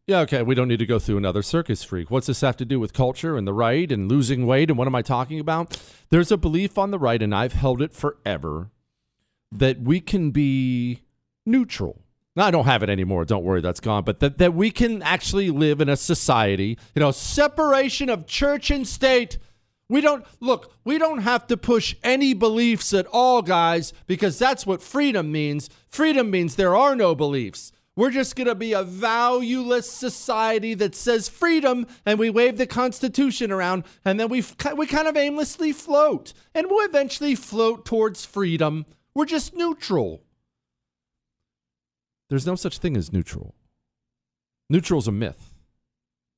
Yeah, 0.07 0.21
okay, 0.21 0.43
we 0.43 0.55
don't 0.55 0.69
need 0.69 0.79
to 0.79 0.87
go 0.87 0.99
through 0.99 1.17
another 1.17 1.43
circus 1.43 1.83
freak. 1.83 2.11
What's 2.11 2.27
this 2.27 2.43
have 2.43 2.57
to 2.59 2.65
do 2.65 2.79
with 2.81 2.93
culture 2.93 3.37
and 3.37 3.47
the 3.47 3.55
right 3.55 3.91
and 3.91 4.11
losing 4.11 4.47
weight 4.47 4.71
and 4.71 4.79
what 4.79 4.87
am 4.87 4.95
I 4.95 5.03
talking 5.03 5.41
about? 5.41 5.79
There's 6.11 6.31
a 6.31 6.37
belief 6.37 6.77
on 6.77 6.91
the 6.91 6.99
right, 6.99 7.23
and 7.23 7.35
I've 7.35 7.55
held 7.55 7.81
it 7.81 7.95
forever, 7.95 8.71
that 9.51 9.81
we 9.81 10.01
can 10.01 10.31
be 10.31 11.01
neutral 11.47 12.03
I 12.37 12.51
don't 12.51 12.65
have 12.65 12.83
it 12.83 12.89
anymore. 12.89 13.25
Don't 13.25 13.45
worry, 13.45 13.61
that's 13.61 13.81
gone. 13.81 14.05
But 14.05 14.21
that, 14.21 14.39
that 14.39 14.55
we 14.55 14.71
can 14.71 15.03
actually 15.03 15.51
live 15.51 15.81
in 15.81 15.89
a 15.89 15.97
society, 15.97 16.79
you 16.95 17.01
know, 17.01 17.11
separation 17.11 18.09
of 18.09 18.27
church 18.27 18.71
and 18.71 18.89
state. 18.89 19.39
We 19.89 20.01
don't, 20.01 20.25
look, 20.41 20.73
we 20.85 20.97
don't 20.97 21.19
have 21.19 21.47
to 21.49 21.59
push 21.59 21.95
any 22.03 22.33
beliefs 22.33 22.95
at 22.95 23.07
all, 23.13 23.43
guys, 23.43 23.93
because 24.07 24.39
that's 24.39 24.65
what 24.65 24.83
freedom 24.83 25.31
means. 25.31 25.69
Freedom 25.89 26.31
means 26.31 26.55
there 26.55 26.75
are 26.75 26.97
no 26.97 27.15
beliefs. 27.15 27.71
We're 27.95 28.11
just 28.11 28.37
going 28.37 28.47
to 28.47 28.55
be 28.55 28.73
a 28.73 28.83
valueless 28.83 29.91
society 29.91 30.73
that 30.73 30.95
says 30.95 31.29
freedom, 31.29 31.87
and 32.07 32.19
we 32.19 32.31
wave 32.31 32.57
the 32.57 32.67
Constitution 32.67 33.53
around, 33.53 33.85
and 34.03 34.19
then 34.19 34.31
we, 34.31 34.43
we 34.77 34.87
kind 34.87 35.07
of 35.07 35.17
aimlessly 35.19 35.73
float. 35.73 36.33
And 36.55 36.69
we'll 36.71 36.87
eventually 36.87 37.35
float 37.35 37.85
towards 37.85 38.25
freedom. 38.25 38.87
We're 39.15 39.27
just 39.27 39.55
neutral. 39.55 40.22
There's 42.33 42.47
no 42.47 42.55
such 42.55 42.79
thing 42.79 42.97
as 42.97 43.13
neutral. 43.13 43.55
Neutral's 44.71 45.07
a 45.07 45.13
myth. 45.13 45.53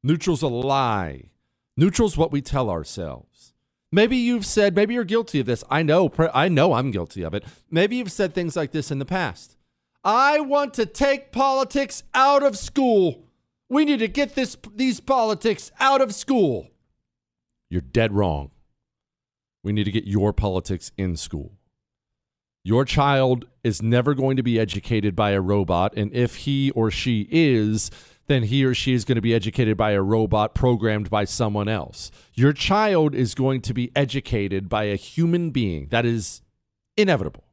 Neutral's 0.02 0.42
a 0.42 0.48
lie. 0.48 1.30
Neutral's 1.76 2.16
what 2.16 2.32
we 2.32 2.42
tell 2.42 2.68
ourselves. 2.68 3.54
Maybe 3.92 4.16
you've 4.16 4.44
said, 4.44 4.74
maybe 4.74 4.94
you're 4.94 5.04
guilty 5.04 5.38
of 5.38 5.46
this. 5.46 5.62
I 5.70 5.84
know, 5.84 6.12
I 6.34 6.48
know 6.48 6.72
I'm 6.72 6.90
guilty 6.90 7.22
of 7.22 7.32
it. 7.32 7.44
Maybe 7.70 7.94
you've 7.94 8.10
said 8.10 8.34
things 8.34 8.56
like 8.56 8.72
this 8.72 8.90
in 8.90 8.98
the 8.98 9.04
past. 9.04 9.56
I 10.02 10.40
want 10.40 10.74
to 10.74 10.84
take 10.84 11.30
politics 11.30 12.02
out 12.12 12.42
of 12.42 12.58
school. 12.58 13.28
We 13.68 13.84
need 13.84 14.00
to 14.00 14.08
get 14.08 14.34
this 14.34 14.56
these 14.74 14.98
politics 14.98 15.70
out 15.78 16.00
of 16.00 16.12
school. 16.12 16.70
You're 17.70 17.82
dead 17.82 18.12
wrong. 18.12 18.50
We 19.62 19.72
need 19.72 19.84
to 19.84 19.92
get 19.92 20.08
your 20.08 20.32
politics 20.32 20.90
in 20.98 21.16
school. 21.16 21.52
Your 22.66 22.86
child 22.86 23.44
is 23.62 23.82
never 23.82 24.14
going 24.14 24.38
to 24.38 24.42
be 24.42 24.58
educated 24.58 25.14
by 25.14 25.32
a 25.32 25.40
robot. 25.40 25.92
And 25.98 26.10
if 26.14 26.36
he 26.36 26.70
or 26.70 26.90
she 26.90 27.28
is, 27.30 27.90
then 28.26 28.44
he 28.44 28.64
or 28.64 28.72
she 28.72 28.94
is 28.94 29.04
going 29.04 29.16
to 29.16 29.22
be 29.22 29.34
educated 29.34 29.76
by 29.76 29.90
a 29.90 30.00
robot 30.00 30.54
programmed 30.54 31.10
by 31.10 31.24
someone 31.26 31.68
else. 31.68 32.10
Your 32.32 32.54
child 32.54 33.14
is 33.14 33.34
going 33.34 33.60
to 33.62 33.74
be 33.74 33.92
educated 33.94 34.70
by 34.70 34.84
a 34.84 34.96
human 34.96 35.50
being. 35.50 35.88
That 35.90 36.06
is 36.06 36.40
inevitable. 36.96 37.44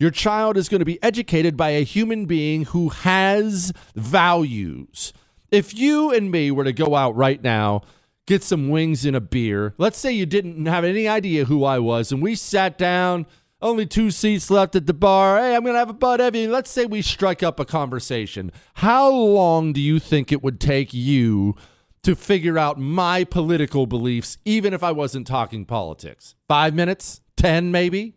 Your 0.00 0.10
child 0.10 0.56
is 0.56 0.68
going 0.68 0.80
to 0.80 0.84
be 0.84 1.00
educated 1.00 1.56
by 1.56 1.70
a 1.70 1.84
human 1.84 2.26
being 2.26 2.64
who 2.64 2.88
has 2.88 3.72
values. 3.94 5.12
If 5.52 5.78
you 5.78 6.10
and 6.10 6.28
me 6.30 6.50
were 6.50 6.64
to 6.64 6.72
go 6.72 6.96
out 6.96 7.14
right 7.14 7.40
now, 7.40 7.82
get 8.26 8.42
some 8.42 8.68
wings 8.68 9.06
and 9.06 9.14
a 9.14 9.20
beer, 9.20 9.74
let's 9.78 9.96
say 9.96 10.10
you 10.10 10.26
didn't 10.26 10.66
have 10.66 10.82
any 10.82 11.06
idea 11.06 11.44
who 11.44 11.62
I 11.62 11.78
was, 11.78 12.10
and 12.10 12.20
we 12.20 12.34
sat 12.34 12.76
down 12.76 13.26
only 13.62 13.86
two 13.86 14.10
seats 14.10 14.50
left 14.50 14.76
at 14.76 14.86
the 14.86 14.94
bar. 14.94 15.38
Hey, 15.38 15.54
I'm 15.54 15.62
going 15.62 15.74
to 15.74 15.78
have 15.78 15.90
a 15.90 15.94
Bud 15.94 16.20
Heavy. 16.20 16.46
Let's 16.46 16.70
say 16.70 16.86
we 16.86 17.02
strike 17.02 17.42
up 17.42 17.58
a 17.58 17.64
conversation. 17.64 18.52
How 18.74 19.10
long 19.10 19.72
do 19.72 19.80
you 19.80 19.98
think 19.98 20.30
it 20.30 20.42
would 20.42 20.60
take 20.60 20.92
you 20.92 21.54
to 22.02 22.14
figure 22.14 22.58
out 22.58 22.78
my 22.78 23.24
political 23.24 23.86
beliefs, 23.86 24.38
even 24.44 24.74
if 24.74 24.82
I 24.82 24.92
wasn't 24.92 25.26
talking 25.26 25.64
politics? 25.64 26.34
Five 26.48 26.74
minutes? 26.74 27.20
Ten, 27.36 27.70
maybe? 27.70 28.16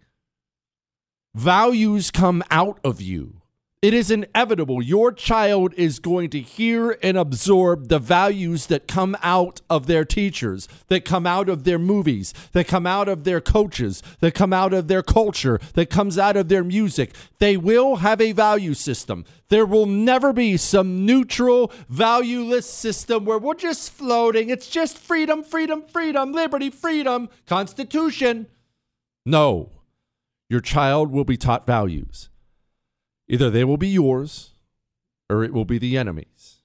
Values 1.36 2.12
come 2.12 2.43
out 2.52 2.80
of 2.84 3.02
you. 3.02 3.38
It 3.82 3.94
is 3.94 4.12
inevitable. 4.12 4.84
Your 4.84 5.13
child 5.13 5.74
is 5.76 6.00
going 6.00 6.32
to 6.32 6.42
hear 6.42 6.98
and 7.02 7.18
absorb 7.18 7.88
the 7.88 7.98
values 7.98 8.65
that 8.65 8.89
come 8.89 9.15
out 9.24 9.62
of 9.70 9.88
their 9.88 10.04
teachers, 10.04 10.68
that 10.89 11.06
come 11.06 11.26
out 11.26 11.48
of 11.48 11.63
their 11.63 11.80
movies, 11.80 12.34
that 12.52 12.68
come 12.68 12.86
out 12.86 13.08
of 13.08 13.24
their 13.24 13.39
coaches, 13.39 14.04
that 14.20 14.34
come 14.34 14.52
out 14.52 14.74
of 14.74 14.89
their 14.89 15.02
culture, 15.02 15.62
that 15.76 15.89
comes 15.89 16.18
out 16.18 16.36
of 16.36 16.50
their 16.50 16.63
music. 16.65 17.15
They 17.38 17.56
will 17.56 17.98
have 17.98 18.20
a 18.20 18.34
value 18.34 18.74
system. 18.74 19.24
There 19.48 19.65
will 19.65 19.86
never 19.86 20.34
be 20.34 20.58
some 20.58 21.06
neutral, 21.06 21.72
valueless 21.88 22.70
system 22.70 23.24
where 23.24 23.39
we're 23.39 23.54
just 23.54 23.94
floating. 23.94 24.50
It's 24.50 24.68
just 24.68 24.98
freedom, 24.98 25.42
freedom, 25.42 25.84
freedom, 25.84 26.34
liberty, 26.34 26.70
freedom, 26.70 27.30
constitution. 27.48 28.48
No. 29.26 29.72
Your 30.50 30.60
child 30.60 31.12
will 31.12 31.24
be 31.24 31.38
taught 31.38 31.65
values. 31.65 32.30
Either 33.30 33.50
they 33.50 33.63
will 33.63 33.78
be 33.78 33.88
yours 33.88 34.52
or 35.30 35.44
it 35.44 35.54
will 35.54 35.65
be 35.65 35.78
the 35.78 35.98
enemy's. 35.98 36.58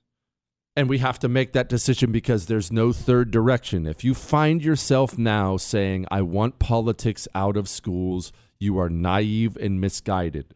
And 0.76 0.88
we 0.88 0.98
have 0.98 1.20
to 1.20 1.28
make 1.28 1.52
that 1.52 1.68
decision 1.68 2.10
because 2.10 2.46
there's 2.46 2.72
no 2.72 2.92
third 2.92 3.30
direction. 3.30 3.86
If 3.86 4.02
you 4.02 4.14
find 4.14 4.64
yourself 4.64 5.16
now 5.16 5.56
saying, 5.56 6.06
I 6.10 6.22
want 6.22 6.58
politics 6.58 7.28
out 7.34 7.56
of 7.56 7.68
schools, 7.68 8.32
you 8.58 8.78
are 8.78 8.88
naive 8.88 9.56
and 9.56 9.80
misguided. 9.80 10.54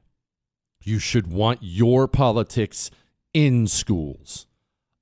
You 0.83 0.99
should 0.99 1.29
want 1.29 1.61
your 1.63 2.09
politics 2.09 2.91
in 3.33 3.69
schools. 3.69 4.47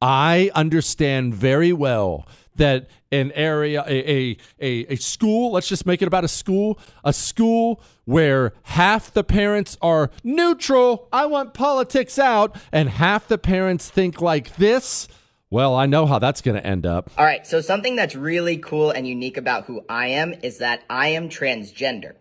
I 0.03 0.51
understand 0.55 1.35
very 1.35 1.73
well 1.73 2.27
that 2.57 2.89
an 3.13 3.33
area, 3.33 3.85
a, 3.87 4.37
a, 4.61 4.93
a, 4.93 4.97
school, 4.97 5.53
let's 5.53 5.69
just 5.69 5.87
make 5.87 6.03
it 6.03 6.07
about 6.07 6.25
a 6.25 6.29
school, 6.29 6.79
a 7.05 7.13
school 7.13 7.81
where 8.05 8.53
half 8.65 9.13
the 9.13 9.25
parents 9.25 9.77
are 9.81 10.11
neutral, 10.23 11.09
I 11.13 11.27
want 11.27 11.55
politics 11.55 12.19
out, 12.19 12.57
and 12.73 12.89
half 12.89 13.29
the 13.29 13.39
parents 13.39 13.89
think 13.89 14.21
like 14.21 14.57
this. 14.57 15.09
Well, 15.49 15.77
I 15.77 15.87
know 15.87 16.07
how 16.07 16.19
that's 16.19 16.43
going 16.43 16.57
to 16.57 16.67
end 16.67 16.87
up. 16.87 17.11
All 17.17 17.25
right, 17.25 17.47
so 17.47 17.61
something 17.61 17.95
that's 17.95 18.17
really 18.17 18.59
cool 18.59 18.91
and 18.91 19.07
unique 19.07 19.37
about 19.37 19.65
who 19.65 19.85
I 19.89 20.09
am 20.09 20.35
is 20.43 20.59
that 20.59 20.83
I 20.91 21.09
am 21.09 21.29
transgender. 21.29 22.15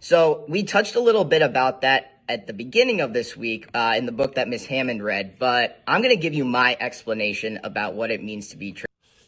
So 0.00 0.44
we 0.48 0.62
touched 0.62 0.94
a 0.94 1.00
little 1.00 1.24
bit 1.24 1.40
about 1.40 1.80
that 1.80 2.12
at 2.28 2.46
the 2.46 2.52
beginning 2.52 3.00
of 3.00 3.12
this 3.12 3.36
week 3.36 3.68
uh, 3.72 3.94
in 3.96 4.04
the 4.06 4.12
book 4.12 4.34
that 4.34 4.48
Miss 4.48 4.66
Hammond 4.66 5.02
read, 5.02 5.38
but 5.38 5.82
I'm 5.86 6.02
going 6.02 6.14
to 6.14 6.20
give 6.20 6.34
you 6.34 6.44
my 6.44 6.76
explanation 6.78 7.60
about 7.64 7.94
what 7.94 8.10
it 8.10 8.22
means 8.22 8.48
to 8.48 8.56
be 8.56 8.72
trans. 8.72 8.86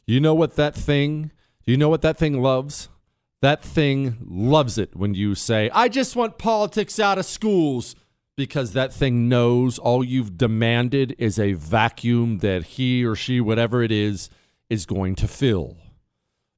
You 0.08 0.20
know 0.20 0.34
what 0.34 0.56
that 0.56 0.74
thing, 0.74 1.32
you 1.66 1.76
know 1.76 1.90
what 1.90 2.00
that 2.00 2.16
thing 2.16 2.40
loves? 2.40 2.88
That 3.42 3.62
thing 3.62 4.16
loves 4.26 4.78
it 4.78 4.96
when 4.96 5.12
you 5.12 5.34
say, 5.34 5.68
I 5.74 5.88
just 5.88 6.16
want 6.16 6.38
politics 6.38 6.98
out 6.98 7.18
of 7.18 7.26
schools 7.26 7.94
because 8.34 8.72
that 8.72 8.90
thing 8.90 9.28
knows 9.28 9.78
all 9.78 10.02
you've 10.02 10.38
demanded 10.38 11.14
is 11.18 11.38
a 11.38 11.52
vacuum 11.52 12.38
that 12.38 12.64
he 12.64 13.04
or 13.04 13.14
she, 13.14 13.38
whatever 13.38 13.82
it 13.82 13.92
is, 13.92 14.30
is 14.70 14.86
going 14.86 15.14
to 15.16 15.28
fill. 15.28 15.76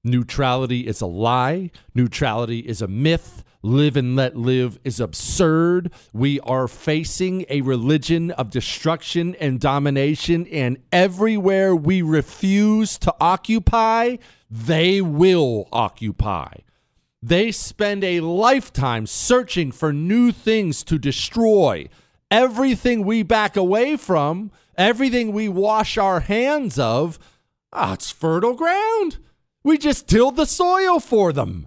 Neutrality 0.05 0.87
is 0.87 1.01
a 1.01 1.07
lie. 1.07 1.73
Neutrality 1.93 2.61
is 2.61 2.81
a 2.81 2.87
myth. 2.87 3.43
Live 3.63 3.95
and 3.95 4.17
let 4.17 4.37
live 4.37 4.79
is 4.85 5.01
absurd. 5.01 5.93
We 6.15 6.41
are 6.41 6.67
facing 6.67 7.45
a 7.51 7.61
religion 7.61 8.31
of 8.31 8.49
destruction 8.49 9.35
and 9.35 9.61
domination, 9.61 10.47
and 10.47 10.79
everywhere 10.91 11.77
we 11.77 12.01
refuse 12.01 12.97
to 13.01 13.15
occupy, 13.21 14.17
they 14.51 15.03
will 15.03 15.69
occupy. 15.73 16.55
They 17.23 17.53
spend 17.53 18.03
a 18.03 18.21
lifetime 18.21 19.07
searching 19.07 19.73
for 19.73 19.93
new 19.93 20.33
things 20.33 20.83
to 20.85 20.99
destroy. 20.99 21.89
Everything 22.31 23.05
we 23.05 23.23
back 23.23 23.57
away 23.57 23.99
from, 23.99 24.53
everything 24.79 25.33
we 25.33 25.51
wash 25.51 25.99
our 25.99 26.21
hands 26.21 26.79
of, 26.79 27.19
ah, 27.75 27.93
it's 27.93 28.11
fertile 28.11 28.55
ground. 28.55 29.19
We 29.63 29.77
just 29.77 30.09
tilled 30.09 30.37
the 30.37 30.47
soil 30.47 30.99
for 30.99 31.35
them. 31.35 31.67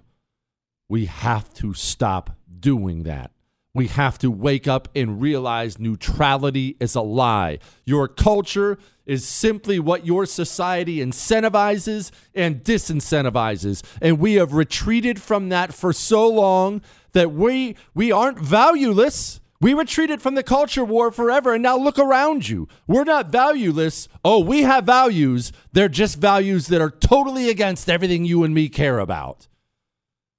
We 0.94 1.06
have 1.06 1.52
to 1.54 1.74
stop 1.74 2.36
doing 2.60 3.02
that. 3.02 3.32
We 3.74 3.88
have 3.88 4.16
to 4.18 4.30
wake 4.30 4.68
up 4.68 4.86
and 4.94 5.20
realize 5.20 5.80
neutrality 5.80 6.76
is 6.78 6.94
a 6.94 7.00
lie. 7.00 7.58
Your 7.84 8.06
culture 8.06 8.78
is 9.04 9.26
simply 9.26 9.80
what 9.80 10.06
your 10.06 10.24
society 10.24 10.98
incentivizes 10.98 12.12
and 12.32 12.62
disincentivizes. 12.62 13.82
And 14.00 14.20
we 14.20 14.34
have 14.34 14.52
retreated 14.52 15.20
from 15.20 15.48
that 15.48 15.74
for 15.74 15.92
so 15.92 16.28
long 16.28 16.80
that 17.10 17.32
we 17.32 17.74
we 17.92 18.12
aren't 18.12 18.38
valueless. 18.38 19.40
We 19.60 19.74
retreated 19.74 20.22
from 20.22 20.36
the 20.36 20.44
culture 20.44 20.84
war 20.84 21.10
forever 21.10 21.54
and 21.54 21.62
now 21.64 21.76
look 21.76 21.98
around 21.98 22.48
you. 22.48 22.68
We're 22.86 23.02
not 23.02 23.30
valueless. 23.30 24.06
Oh, 24.24 24.38
we 24.38 24.62
have 24.62 24.84
values. 24.84 25.50
They're 25.72 25.88
just 25.88 26.18
values 26.18 26.68
that 26.68 26.80
are 26.80 26.90
totally 26.90 27.50
against 27.50 27.90
everything 27.90 28.24
you 28.24 28.44
and 28.44 28.54
me 28.54 28.68
care 28.68 29.00
about. 29.00 29.48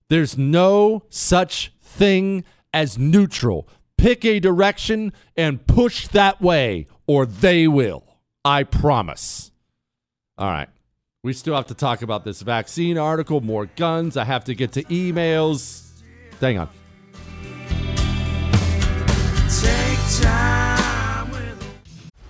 There's 0.09 0.37
no 0.37 1.03
such 1.09 1.73
thing 1.81 2.43
as 2.73 2.97
neutral. 2.97 3.67
Pick 3.97 4.23
a 4.25 4.39
direction 4.39 5.13
and 5.35 5.65
push 5.65 6.07
that 6.09 6.41
way, 6.41 6.87
or 7.07 7.25
they 7.25 7.67
will. 7.67 8.03
I 8.43 8.63
promise. 8.63 9.51
All 10.37 10.49
right. 10.49 10.69
We 11.23 11.33
still 11.33 11.55
have 11.55 11.65
to 11.67 11.73
talk 11.73 12.03
about 12.03 12.23
this 12.23 12.43
vaccine 12.43 12.99
article, 12.99 13.41
more 13.41 13.65
guns. 13.65 14.15
I 14.15 14.25
have 14.25 14.43
to 14.45 14.53
get 14.53 14.73
to 14.73 14.83
emails. 14.83 15.89
Hang 16.39 16.59
on. 16.59 16.69
Take 19.49 20.21
time. 20.21 20.74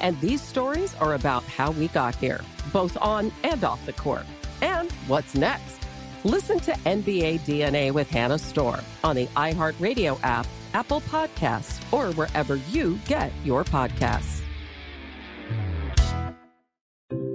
And 0.00 0.20
these 0.20 0.42
stories 0.42 0.94
are 0.96 1.14
about 1.14 1.44
how 1.44 1.70
we 1.72 1.88
got 1.88 2.14
here, 2.16 2.40
both 2.72 2.96
on 3.00 3.30
and 3.44 3.62
off 3.62 3.84
the 3.86 3.92
court. 3.92 4.24
And 4.62 4.90
what's 5.06 5.34
next? 5.34 5.78
Listen 6.24 6.58
to 6.60 6.72
NBA 6.72 7.40
DNA 7.40 7.92
with 7.92 8.08
Hannah 8.10 8.38
Storm 8.38 8.80
on 9.04 9.16
the 9.16 9.26
iHeartRadio 9.28 10.18
app, 10.22 10.46
Apple 10.74 11.00
Podcasts, 11.02 11.80
or 11.92 12.12
wherever 12.14 12.56
you 12.56 12.98
get 13.06 13.32
your 13.44 13.64
podcasts. 13.64 14.42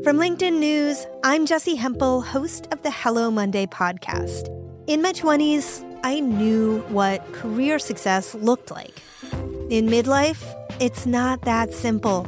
From 0.04 0.18
LinkedIn 0.18 0.60
News, 0.60 1.08
I'm 1.24 1.48
Jessi 1.48 1.76
Hempel, 1.78 2.22
host 2.22 2.68
of 2.72 2.84
the 2.84 2.92
Hello 2.92 3.32
Monday 3.32 3.66
podcast. 3.66 4.50
In 4.86 5.02
my 5.02 5.12
20s, 5.12 5.84
I 6.04 6.20
knew 6.20 6.82
what 6.90 7.34
career 7.34 7.80
success 7.80 8.36
looked 8.36 8.70
like. 8.70 9.02
In 9.72 9.88
midlife, 9.88 10.44
it's 10.80 11.08
not 11.08 11.42
that 11.42 11.74
simple. 11.74 12.28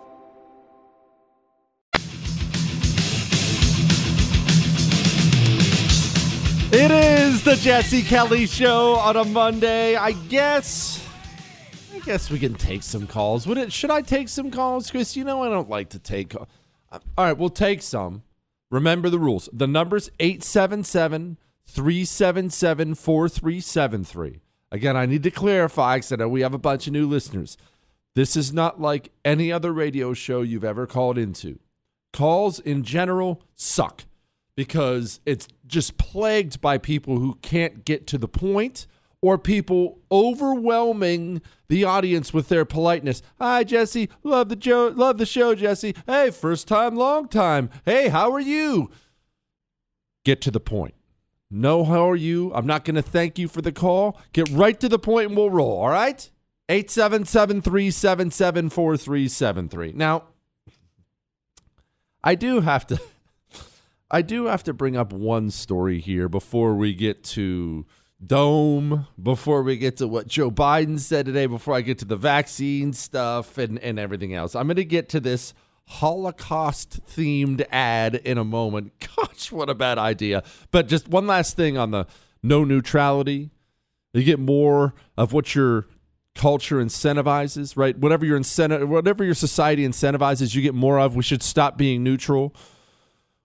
It 6.73 6.89
is 6.89 7.43
the 7.43 7.57
Jesse 7.57 8.01
Kelly 8.01 8.47
Show 8.47 8.95
on 8.95 9.17
a 9.17 9.25
Monday. 9.25 9.97
I 9.97 10.13
guess 10.13 11.05
I 11.93 11.99
guess 11.99 12.31
we 12.31 12.39
can 12.39 12.53
take 12.53 12.81
some 12.81 13.07
calls. 13.07 13.45
Would 13.45 13.57
it? 13.57 13.73
Should 13.73 13.91
I 13.91 14.01
take 14.01 14.29
some 14.29 14.49
calls, 14.49 14.89
Chris? 14.89 15.17
You 15.17 15.25
know 15.25 15.43
I 15.43 15.49
don't 15.49 15.69
like 15.69 15.89
to 15.89 15.99
take. 15.99 16.33
Uh, 16.33 16.45
all 17.17 17.25
right, 17.25 17.37
we'll 17.37 17.49
take 17.49 17.81
some. 17.81 18.23
Remember 18.69 19.09
the 19.09 19.19
rules. 19.19 19.49
The 19.51 19.67
number's 19.67 20.09
877 20.21 21.37
377 21.65 22.95
4373. 22.95 24.39
Again, 24.71 24.95
I 24.95 25.05
need 25.05 25.23
to 25.23 25.31
clarify 25.31 25.97
because 25.97 26.13
I 26.13 26.15
know 26.15 26.29
we 26.29 26.39
have 26.39 26.53
a 26.53 26.57
bunch 26.57 26.87
of 26.87 26.93
new 26.93 27.05
listeners. 27.05 27.57
This 28.15 28.37
is 28.37 28.53
not 28.53 28.79
like 28.79 29.11
any 29.25 29.51
other 29.51 29.73
radio 29.73 30.13
show 30.13 30.41
you've 30.41 30.63
ever 30.63 30.87
called 30.87 31.17
into. 31.17 31.59
Calls 32.13 32.61
in 32.61 32.83
general 32.83 33.41
suck 33.55 34.05
because 34.61 35.19
it's 35.25 35.47
just 35.65 35.97
plagued 35.97 36.61
by 36.61 36.77
people 36.77 37.17
who 37.17 37.33
can't 37.41 37.83
get 37.83 38.05
to 38.05 38.15
the 38.15 38.27
point 38.27 38.85
or 39.19 39.35
people 39.35 39.97
overwhelming 40.11 41.41
the 41.67 41.83
audience 41.83 42.31
with 42.31 42.47
their 42.47 42.63
politeness. 42.63 43.23
Hi, 43.39 43.63
Jesse. 43.63 44.07
Love 44.21 44.49
the 44.49 44.55
jo- 44.55 44.93
love 44.95 45.17
the 45.17 45.25
show, 45.25 45.55
Jesse. 45.55 45.95
Hey, 46.05 46.29
first 46.29 46.67
time, 46.67 46.95
long 46.95 47.27
time. 47.27 47.71
Hey, 47.85 48.09
how 48.09 48.31
are 48.31 48.39
you? 48.39 48.91
Get 50.25 50.41
to 50.41 50.51
the 50.51 50.59
point. 50.59 50.93
No, 51.49 51.83
how 51.83 52.07
are 52.07 52.15
you? 52.15 52.53
I'm 52.53 52.67
not 52.67 52.85
going 52.85 52.93
to 52.93 53.01
thank 53.01 53.39
you 53.39 53.47
for 53.47 53.63
the 53.63 53.71
call. 53.71 54.21
Get 54.31 54.47
right 54.51 54.79
to 54.79 54.87
the 54.87 54.99
point 54.99 55.29
and 55.29 55.35
we'll 55.35 55.49
roll, 55.49 55.79
all 55.79 55.89
right? 55.89 56.29
877 56.69 57.63
377 57.63 58.69
4373. 58.69 59.93
Now, 59.93 60.25
I 62.23 62.35
do 62.35 62.61
have 62.61 62.85
to. 62.85 63.01
I 64.13 64.21
do 64.21 64.45
have 64.47 64.63
to 64.63 64.73
bring 64.73 64.97
up 64.97 65.13
one 65.13 65.51
story 65.51 66.01
here 66.01 66.27
before 66.27 66.75
we 66.75 66.93
get 66.93 67.23
to 67.23 67.85
Dome, 68.23 69.07
before 69.21 69.63
we 69.63 69.77
get 69.77 69.97
to 69.97 70.07
what 70.07 70.27
Joe 70.27 70.51
Biden 70.51 70.99
said 70.99 71.25
today, 71.25 71.45
before 71.45 71.75
I 71.75 71.81
get 71.81 71.97
to 71.99 72.05
the 72.05 72.17
vaccine 72.17 72.91
stuff 72.91 73.57
and, 73.57 73.79
and 73.79 73.97
everything 73.97 74.35
else. 74.35 74.53
I'm 74.53 74.67
going 74.67 74.75
to 74.75 74.85
get 74.85 75.07
to 75.09 75.21
this 75.21 75.53
Holocaust 75.85 77.05
themed 77.05 77.65
ad 77.71 78.15
in 78.15 78.37
a 78.37 78.43
moment. 78.43 78.91
Gosh, 79.15 79.49
what 79.49 79.69
a 79.69 79.73
bad 79.73 79.97
idea. 79.97 80.43
But 80.71 80.89
just 80.89 81.07
one 81.07 81.25
last 81.25 81.55
thing 81.55 81.77
on 81.77 81.91
the 81.91 82.05
no 82.43 82.65
neutrality. 82.65 83.49
You 84.13 84.23
get 84.23 84.39
more 84.39 84.93
of 85.17 85.31
what 85.31 85.55
your 85.55 85.87
culture 86.35 86.83
incentivizes, 86.83 87.77
right? 87.77 87.97
Whatever 87.97 88.25
your 88.25 88.35
incentive, 88.35 88.89
whatever 88.89 89.23
your 89.23 89.35
society 89.35 89.87
incentivizes, 89.87 90.53
you 90.53 90.61
get 90.61 90.75
more 90.75 90.99
of. 90.99 91.15
We 91.15 91.23
should 91.23 91.41
stop 91.41 91.77
being 91.77 92.03
neutral. 92.03 92.53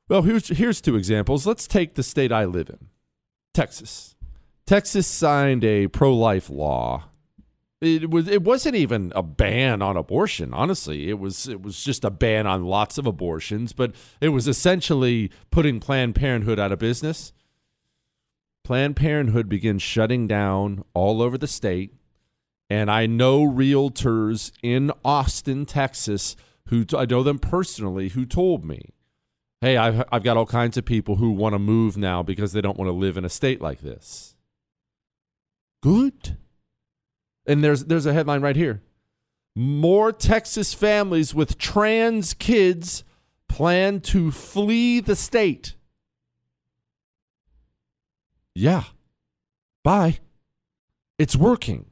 Well, 0.08 0.22
here's 0.22 0.48
here's 0.48 0.80
two 0.80 0.96
examples. 0.96 1.46
Let's 1.46 1.66
take 1.66 1.94
the 1.94 2.02
state 2.02 2.30
I 2.30 2.44
live 2.44 2.70
in, 2.70 2.88
Texas. 3.52 4.14
Texas 4.64 5.06
signed 5.06 5.64
a 5.64 5.88
pro-life 5.88 6.48
law. 6.48 7.04
It 7.80 8.10
was 8.10 8.28
it 8.28 8.42
wasn't 8.42 8.76
even 8.76 9.12
a 9.14 9.22
ban 9.22 9.82
on 9.82 9.96
abortion, 9.96 10.54
honestly. 10.54 11.10
It 11.10 11.18
was 11.18 11.48
it 11.48 11.60
was 11.60 11.82
just 11.82 12.04
a 12.04 12.10
ban 12.10 12.46
on 12.46 12.64
lots 12.64 12.98
of 12.98 13.06
abortions, 13.06 13.72
but 13.72 13.94
it 14.20 14.30
was 14.30 14.48
essentially 14.48 15.30
putting 15.50 15.80
Planned 15.80 16.14
Parenthood 16.14 16.58
out 16.58 16.72
of 16.72 16.78
business. 16.78 17.32
Planned 18.64 18.96
Parenthood 18.96 19.48
begins 19.48 19.82
shutting 19.82 20.26
down 20.26 20.84
all 20.94 21.20
over 21.20 21.36
the 21.36 21.46
state, 21.46 21.94
and 22.70 22.90
I 22.90 23.06
know 23.06 23.44
realtors 23.44 24.52
in 24.62 24.90
Austin, 25.04 25.66
Texas, 25.66 26.34
who 26.68 26.84
I 26.96 27.04
know 27.04 27.22
them 27.22 27.38
personally, 27.38 28.08
who 28.08 28.24
told 28.24 28.64
me, 28.64 28.94
"Hey, 29.60 29.76
I've 29.76 30.04
I've 30.12 30.22
got 30.22 30.36
all 30.36 30.46
kinds 30.46 30.76
of 30.76 30.84
people 30.84 31.16
who 31.16 31.30
want 31.30 31.54
to 31.54 31.58
move 31.58 31.96
now 31.96 32.22
because 32.22 32.52
they 32.52 32.60
don't 32.60 32.78
want 32.78 32.88
to 32.88 32.92
live 32.92 33.16
in 33.16 33.24
a 33.24 33.30
state 33.30 33.60
like 33.60 33.80
this." 33.80 34.36
good. 35.86 36.36
And 37.46 37.62
there's 37.62 37.84
there's 37.84 38.06
a 38.06 38.12
headline 38.12 38.42
right 38.42 38.56
here. 38.56 38.82
More 39.54 40.10
Texas 40.10 40.74
families 40.74 41.32
with 41.32 41.58
trans 41.58 42.34
kids 42.34 43.04
plan 43.48 44.00
to 44.00 44.32
flee 44.32 44.98
the 44.98 45.14
state. 45.14 45.76
Yeah. 48.52 48.84
Bye. 49.84 50.18
It's 51.18 51.36
working. 51.36 51.86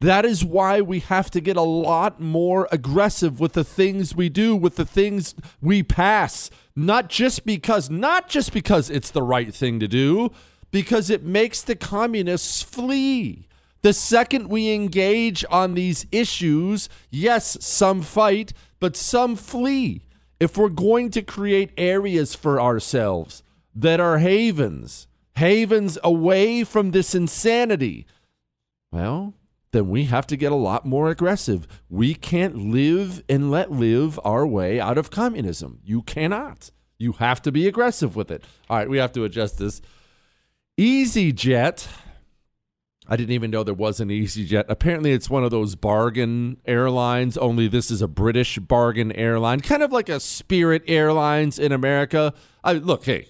That 0.00 0.26
is 0.26 0.44
why 0.44 0.80
we 0.80 1.00
have 1.00 1.30
to 1.30 1.40
get 1.40 1.56
a 1.56 1.62
lot 1.62 2.20
more 2.20 2.68
aggressive 2.70 3.40
with 3.40 3.54
the 3.54 3.64
things 3.64 4.14
we 4.14 4.28
do, 4.28 4.54
with 4.54 4.76
the 4.76 4.84
things 4.84 5.34
we 5.62 5.82
pass. 5.82 6.50
Not 6.74 7.08
just 7.08 7.46
because 7.46 7.88
not 7.88 8.28
just 8.28 8.52
because 8.52 8.90
it's 8.90 9.10
the 9.10 9.22
right 9.22 9.54
thing 9.54 9.80
to 9.80 9.88
do, 9.88 10.30
because 10.70 11.08
it 11.08 11.24
makes 11.24 11.62
the 11.62 11.76
communists 11.76 12.62
flee. 12.62 13.48
The 13.80 13.94
second 13.94 14.48
we 14.48 14.74
engage 14.74 15.44
on 15.50 15.74
these 15.74 16.06
issues, 16.12 16.88
yes, 17.10 17.56
some 17.64 18.02
fight, 18.02 18.52
but 18.80 18.96
some 18.96 19.36
flee. 19.36 20.02
If 20.38 20.58
we're 20.58 20.68
going 20.68 21.10
to 21.12 21.22
create 21.22 21.72
areas 21.78 22.34
for 22.34 22.60
ourselves 22.60 23.42
that 23.74 24.00
are 24.00 24.18
havens, 24.18 25.06
havens 25.36 25.98
away 26.04 26.64
from 26.64 26.90
this 26.90 27.14
insanity, 27.14 28.06
well, 28.92 29.34
then 29.76 29.88
we 29.88 30.04
have 30.04 30.26
to 30.28 30.36
get 30.36 30.52
a 30.52 30.56
lot 30.56 30.86
more 30.86 31.10
aggressive. 31.10 31.66
We 31.88 32.14
can't 32.14 32.56
live 32.56 33.22
and 33.28 33.50
let 33.50 33.70
live 33.70 34.18
our 34.24 34.46
way 34.46 34.80
out 34.80 34.98
of 34.98 35.10
communism. 35.10 35.80
You 35.84 36.02
cannot. 36.02 36.70
You 36.98 37.12
have 37.12 37.42
to 37.42 37.52
be 37.52 37.68
aggressive 37.68 38.16
with 38.16 38.30
it. 38.30 38.42
All 38.70 38.78
right, 38.78 38.88
we 38.88 38.98
have 38.98 39.12
to 39.12 39.24
adjust 39.24 39.58
this. 39.58 39.82
EasyJet. 40.78 41.86
I 43.08 43.16
didn't 43.16 43.32
even 43.32 43.50
know 43.50 43.62
there 43.62 43.74
was 43.74 44.00
an 44.00 44.08
EasyJet. 44.08 44.64
Apparently, 44.68 45.12
it's 45.12 45.30
one 45.30 45.44
of 45.44 45.50
those 45.50 45.74
bargain 45.74 46.56
airlines, 46.66 47.36
only 47.36 47.68
this 47.68 47.90
is 47.90 48.02
a 48.02 48.08
British 48.08 48.58
bargain 48.58 49.12
airline, 49.12 49.60
kind 49.60 49.82
of 49.82 49.92
like 49.92 50.08
a 50.08 50.18
Spirit 50.18 50.82
Airlines 50.88 51.58
in 51.58 51.70
America. 51.70 52.34
I 52.64 52.72
Look, 52.72 53.04
hey, 53.04 53.28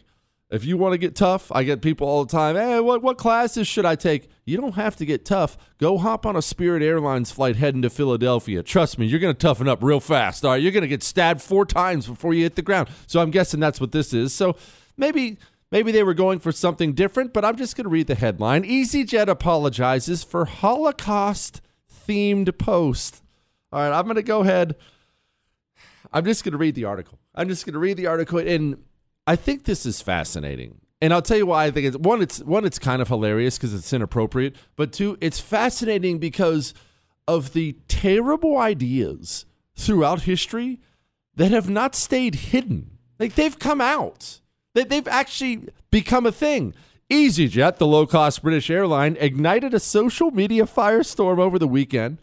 if 0.51 0.65
you 0.65 0.77
want 0.77 0.93
to 0.93 0.99
get 0.99 1.17
tough, 1.17 1.51
I 1.51 1.65
get 1.65 1.83
people 1.83 2.07
all 2.07 2.25
the 2.25 2.31
time, 2.31 2.57
hey, 2.57 2.79
what, 2.81 3.03
what 3.03 3.19
classes 3.19 3.67
should 3.67 3.85
I 3.85 3.97
take? 3.97 4.31
You 4.45 4.57
don't 4.57 4.77
have 4.77 4.95
to 4.97 5.07
get 5.07 5.25
tough. 5.25 5.59
Go 5.79 5.99
hop 5.99 6.25
on 6.25 6.37
a 6.37 6.43
Spirit 6.43 6.83
Airlines 6.83 7.33
flight 7.33 7.57
heading 7.57 7.83
to 7.83 7.91
Philadelphia. 7.91 8.63
Trust 8.63 8.99
me, 8.99 9.07
you're 9.07 9.21
going 9.21 9.35
to 9.35 9.39
toughen 9.39 9.69
up 9.69 9.83
real 9.83 10.01
fast. 10.01 10.45
All 10.45 10.53
right, 10.53 10.63
you're 10.63 10.73
going 10.73 10.83
to 10.83 10.89
get 10.89 11.03
stabbed 11.03 11.43
four 11.43 11.67
times 11.67 12.07
before 12.07 12.33
you 12.33 12.45
hit 12.45 12.55
the 12.55 12.63
ground. 12.63 12.89
So 13.07 13.21
I'm 13.21 13.31
guessing 13.31 13.59
that's 13.59 13.81
what 13.81 13.93
this 13.93 14.13
is. 14.13 14.33
So 14.33 14.57
maybe 14.97 15.39
Maybe 15.73 15.91
they 15.91 16.05
were 16.05 16.15
going 16.15 16.39
for 16.39 16.53
something 16.53 16.93
different, 16.93 17.33
but 17.33 17.45
I'm 17.45 17.57
just 17.57 17.77
going 17.77 17.85
to 17.85 17.91
read 17.91 18.07
the 18.07 18.15
headline. 18.15 18.63
EasyJet 18.63 19.27
apologizes 19.27 20.23
for 20.23 20.45
Holocaust 20.45 21.61
themed 21.91 22.57
post. 22.57 23.23
All 23.73 23.81
right, 23.81 23.99
I'm 23.99 24.05
going 24.05 24.17
to 24.17 24.23
go 24.23 24.41
ahead. 24.43 24.77
I'm 26.13 26.25
just 26.25 26.45
going 26.45 26.53
to 26.53 26.59
read 26.59 26.77
the 26.77 26.85
article. 26.85 27.19
I'm 27.35 27.49
just 27.49 27.67
going 27.67 27.73
to 27.73 27.81
read 27.81 27.97
the 27.97 28.07
article 28.07 28.39
and 28.39 28.77
I 29.27 29.37
think 29.37 29.65
this 29.65 29.85
is 29.85 30.01
fascinating. 30.01 30.81
And 31.03 31.13
I'll 31.13 31.23
tell 31.23 31.37
you 31.37 31.47
why 31.47 31.67
I 31.67 31.71
think 31.71 31.87
it's 31.87 31.97
one 31.97 32.23
it's 32.23 32.41
one 32.41 32.65
it's 32.65 32.79
kind 32.79 33.03
of 33.03 33.09
hilarious 33.09 33.59
because 33.59 33.75
it's 33.75 33.93
inappropriate, 33.93 34.57
but 34.77 34.93
two 34.93 35.19
it's 35.21 35.41
fascinating 35.41 36.19
because 36.19 36.73
of 37.29 37.53
the 37.53 37.77
terrible 37.89 38.57
ideas 38.57 39.45
throughout 39.75 40.23
history 40.23 40.81
that 41.35 41.51
have 41.51 41.69
not 41.69 41.95
stayed 41.95 42.35
hidden. 42.37 42.99
Like 43.19 43.35
they've 43.35 43.59
come 43.59 43.81
out. 43.81 44.41
They've 44.75 45.09
actually 45.09 45.69
become 45.91 46.27
a 46.27 46.33
thing. 46.33 46.75
EasyJet, 47.11 47.77
the 47.77 47.87
low 47.87 48.07
cost 48.07 48.43
British 48.43 48.69
airline, 48.69 49.17
ignited 49.21 49.73
a 49.75 49.81
social 49.81 50.31
media 50.31 50.65
firestorm 50.65 51.39
over 51.39 51.59
the 51.59 51.69
weekend 51.69 52.19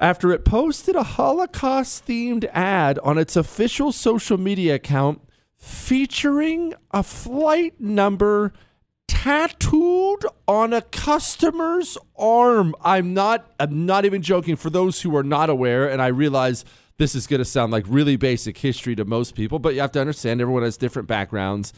after 0.00 0.32
it 0.32 0.44
posted 0.44 0.96
a 0.96 1.02
Holocaust 1.02 2.06
themed 2.06 2.44
ad 2.52 2.98
on 3.00 3.18
its 3.18 3.36
official 3.36 3.92
social 3.92 4.38
media 4.38 4.76
account 4.76 5.20
featuring 5.58 6.72
a 6.92 7.02
flight 7.02 7.80
number 7.80 8.52
tattooed 9.08 10.24
on 10.46 10.72
a 10.72 10.80
customer's 10.80 11.98
arm. 12.16 12.74
I'm 12.82 13.12
not 13.12 13.50
I'm 13.58 13.84
not 13.84 14.04
even 14.04 14.22
joking 14.22 14.56
for 14.56 14.70
those 14.70 15.02
who 15.02 15.14
are 15.16 15.24
not 15.24 15.50
aware 15.50 15.90
and 15.90 16.00
I 16.00 16.06
realize 16.06 16.64
this 16.98 17.14
is 17.14 17.26
going 17.26 17.38
to 17.38 17.44
sound 17.44 17.72
like 17.72 17.84
really 17.88 18.16
basic 18.16 18.58
history 18.58 18.96
to 18.96 19.04
most 19.04 19.34
people, 19.34 19.58
but 19.58 19.74
you 19.74 19.80
have 19.80 19.92
to 19.92 20.00
understand 20.00 20.40
everyone 20.40 20.62
has 20.62 20.76
different 20.76 21.08
backgrounds. 21.08 21.72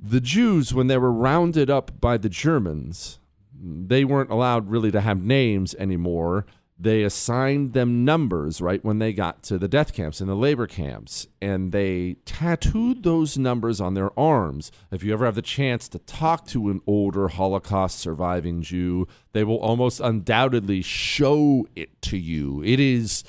The 0.00 0.20
Jews, 0.20 0.74
when 0.74 0.88
they 0.88 0.98
were 0.98 1.12
rounded 1.12 1.70
up 1.70 2.00
by 2.00 2.16
the 2.16 2.28
Germans, 2.28 3.20
they 3.56 4.04
weren't 4.04 4.30
allowed 4.30 4.68
really 4.68 4.90
to 4.90 5.00
have 5.00 5.22
names 5.22 5.74
anymore. 5.76 6.44
They 6.76 7.04
assigned 7.04 7.72
them 7.72 8.04
numbers 8.04 8.60
right 8.60 8.84
when 8.84 8.98
they 8.98 9.12
got 9.12 9.44
to 9.44 9.58
the 9.58 9.68
death 9.68 9.92
camps 9.92 10.20
and 10.20 10.28
the 10.28 10.34
labor 10.34 10.66
camps, 10.66 11.28
and 11.40 11.70
they 11.70 12.16
tattooed 12.24 13.04
those 13.04 13.38
numbers 13.38 13.80
on 13.80 13.94
their 13.94 14.18
arms. 14.18 14.72
If 14.90 15.04
you 15.04 15.12
ever 15.12 15.24
have 15.24 15.36
the 15.36 15.42
chance 15.42 15.88
to 15.90 16.00
talk 16.00 16.46
to 16.48 16.70
an 16.70 16.80
older 16.84 17.28
Holocaust 17.28 18.00
surviving 18.00 18.60
Jew, 18.60 19.06
they 19.32 19.44
will 19.44 19.58
almost 19.58 20.00
undoubtedly 20.00 20.82
show 20.82 21.68
it 21.76 22.02
to 22.02 22.18
you. 22.18 22.60
It 22.64 22.80
is 22.80 23.22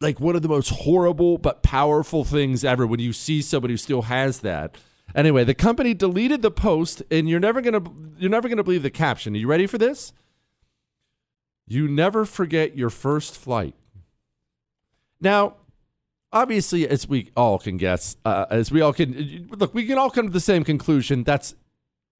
like 0.00 0.20
one 0.20 0.36
of 0.36 0.42
the 0.42 0.48
most 0.48 0.70
horrible 0.70 1.38
but 1.38 1.64
powerful 1.64 2.24
things 2.24 2.64
ever 2.64 2.86
when 2.86 3.00
you 3.00 3.12
see 3.12 3.42
somebody 3.42 3.74
who 3.74 3.78
still 3.78 4.02
has 4.02 4.40
that. 4.40 4.76
Anyway, 5.14 5.42
the 5.42 5.54
company 5.54 5.92
deleted 5.92 6.40
the 6.40 6.52
post, 6.52 7.02
and 7.10 7.28
you're 7.28 7.40
never 7.40 7.60
gonna 7.60 7.82
you're 8.16 8.30
never 8.30 8.48
gonna 8.48 8.62
believe 8.62 8.84
the 8.84 8.90
caption. 8.90 9.34
Are 9.34 9.38
you 9.38 9.48
ready 9.48 9.66
for 9.66 9.76
this? 9.76 10.12
You 11.70 11.86
never 11.86 12.24
forget 12.24 12.76
your 12.76 12.90
first 12.90 13.38
flight. 13.38 13.76
Now, 15.20 15.54
obviously, 16.32 16.88
as 16.88 17.08
we 17.08 17.30
all 17.36 17.60
can 17.60 17.76
guess, 17.76 18.16
uh, 18.24 18.46
as 18.50 18.72
we 18.72 18.80
all 18.80 18.92
can 18.92 19.48
look, 19.56 19.72
we 19.72 19.86
can 19.86 19.96
all 19.96 20.10
come 20.10 20.26
to 20.26 20.32
the 20.32 20.40
same 20.40 20.64
conclusion. 20.64 21.22
That's 21.22 21.54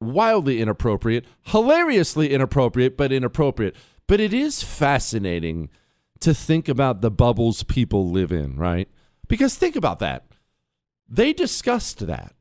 wildly 0.01 0.61
inappropriate, 0.61 1.25
hilariously 1.43 2.33
inappropriate, 2.33 2.97
but 2.97 3.11
inappropriate. 3.11 3.75
But 4.07 4.21
it 4.21 4.33
is 4.33 4.63
fascinating 4.63 5.69
to 6.21 6.33
think 6.33 6.69
about 6.69 7.01
the 7.01 7.11
bubbles 7.11 7.65
people 7.65 8.09
live 8.09 8.31
in, 8.31 8.55
right? 8.55 8.89
Because 9.27 9.57
think 9.57 9.75
about 9.75 9.99
that. 9.99 10.27
They 11.09 11.33
discussed 11.33 12.07
that. 12.07 12.37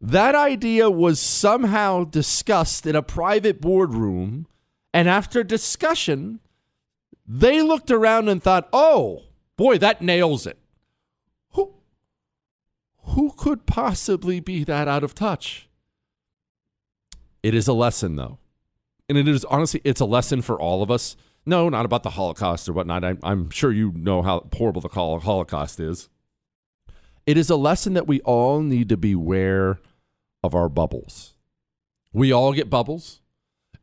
That 0.00 0.36
idea 0.36 0.88
was 0.88 1.18
somehow 1.18 2.04
discussed 2.04 2.86
in 2.86 2.94
a 2.94 3.02
private 3.02 3.60
boardroom, 3.60 4.46
and 4.94 5.08
after 5.08 5.42
discussion, 5.42 6.38
they 7.26 7.60
looked 7.60 7.90
around 7.90 8.28
and 8.28 8.40
thought, 8.40 8.68
"Oh, 8.72 9.24
boy, 9.56 9.76
that 9.78 10.00
nails 10.00 10.46
it." 10.46 10.56
Who 11.50 11.74
who 13.02 13.32
could 13.36 13.66
possibly 13.66 14.38
be 14.38 14.62
that 14.62 14.86
out 14.86 15.02
of 15.02 15.14
touch? 15.14 15.68
It 17.42 17.54
is 17.54 17.66
a 17.66 17.72
lesson 17.72 18.14
though. 18.14 18.38
And 19.08 19.18
it 19.18 19.26
is 19.26 19.44
honestly 19.46 19.80
it's 19.84 20.00
a 20.00 20.06
lesson 20.06 20.42
for 20.42 20.58
all 20.58 20.82
of 20.82 20.92
us. 20.92 21.16
No, 21.44 21.68
not 21.68 21.84
about 21.84 22.04
the 22.04 22.10
Holocaust 22.10 22.68
or 22.68 22.72
whatnot. 22.72 23.04
I, 23.04 23.16
I'm 23.22 23.50
sure 23.50 23.72
you 23.72 23.92
know 23.96 24.22
how 24.22 24.48
horrible 24.56 24.80
the 24.80 24.88
Holocaust 24.88 25.80
is. 25.80 26.08
It 27.26 27.36
is 27.36 27.50
a 27.50 27.56
lesson 27.56 27.94
that 27.94 28.06
we 28.06 28.20
all 28.20 28.60
need 28.60 28.88
to 28.90 28.96
beware 28.96 29.80
of 30.42 30.54
our 30.54 30.68
bubbles. 30.68 31.34
We 32.12 32.32
all 32.32 32.52
get 32.52 32.70
bubbles 32.70 33.20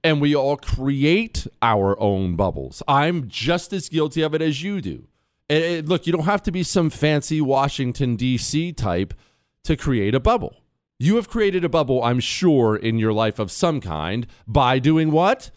and 0.03 0.21
we 0.21 0.35
all 0.35 0.57
create 0.57 1.47
our 1.61 1.99
own 1.99 2.35
bubbles. 2.35 2.81
I'm 2.87 3.27
just 3.27 3.73
as 3.73 3.89
guilty 3.89 4.21
of 4.21 4.33
it 4.33 4.41
as 4.41 4.63
you 4.63 4.81
do. 4.81 5.07
And, 5.49 5.63
and 5.63 5.89
look, 5.89 6.07
you 6.07 6.13
don't 6.13 6.25
have 6.25 6.43
to 6.43 6.51
be 6.51 6.63
some 6.63 6.89
fancy 6.89 7.41
Washington, 7.41 8.15
D.C. 8.15 8.73
type 8.73 9.13
to 9.63 9.75
create 9.75 10.15
a 10.15 10.19
bubble. 10.19 10.57
You 10.99 11.15
have 11.15 11.29
created 11.29 11.63
a 11.63 11.69
bubble, 11.69 12.03
I'm 12.03 12.19
sure, 12.19 12.75
in 12.75 12.99
your 12.99 13.13
life 13.13 13.39
of 13.39 13.51
some 13.51 13.81
kind 13.81 14.27
by 14.47 14.79
doing 14.79 15.11
what? 15.11 15.51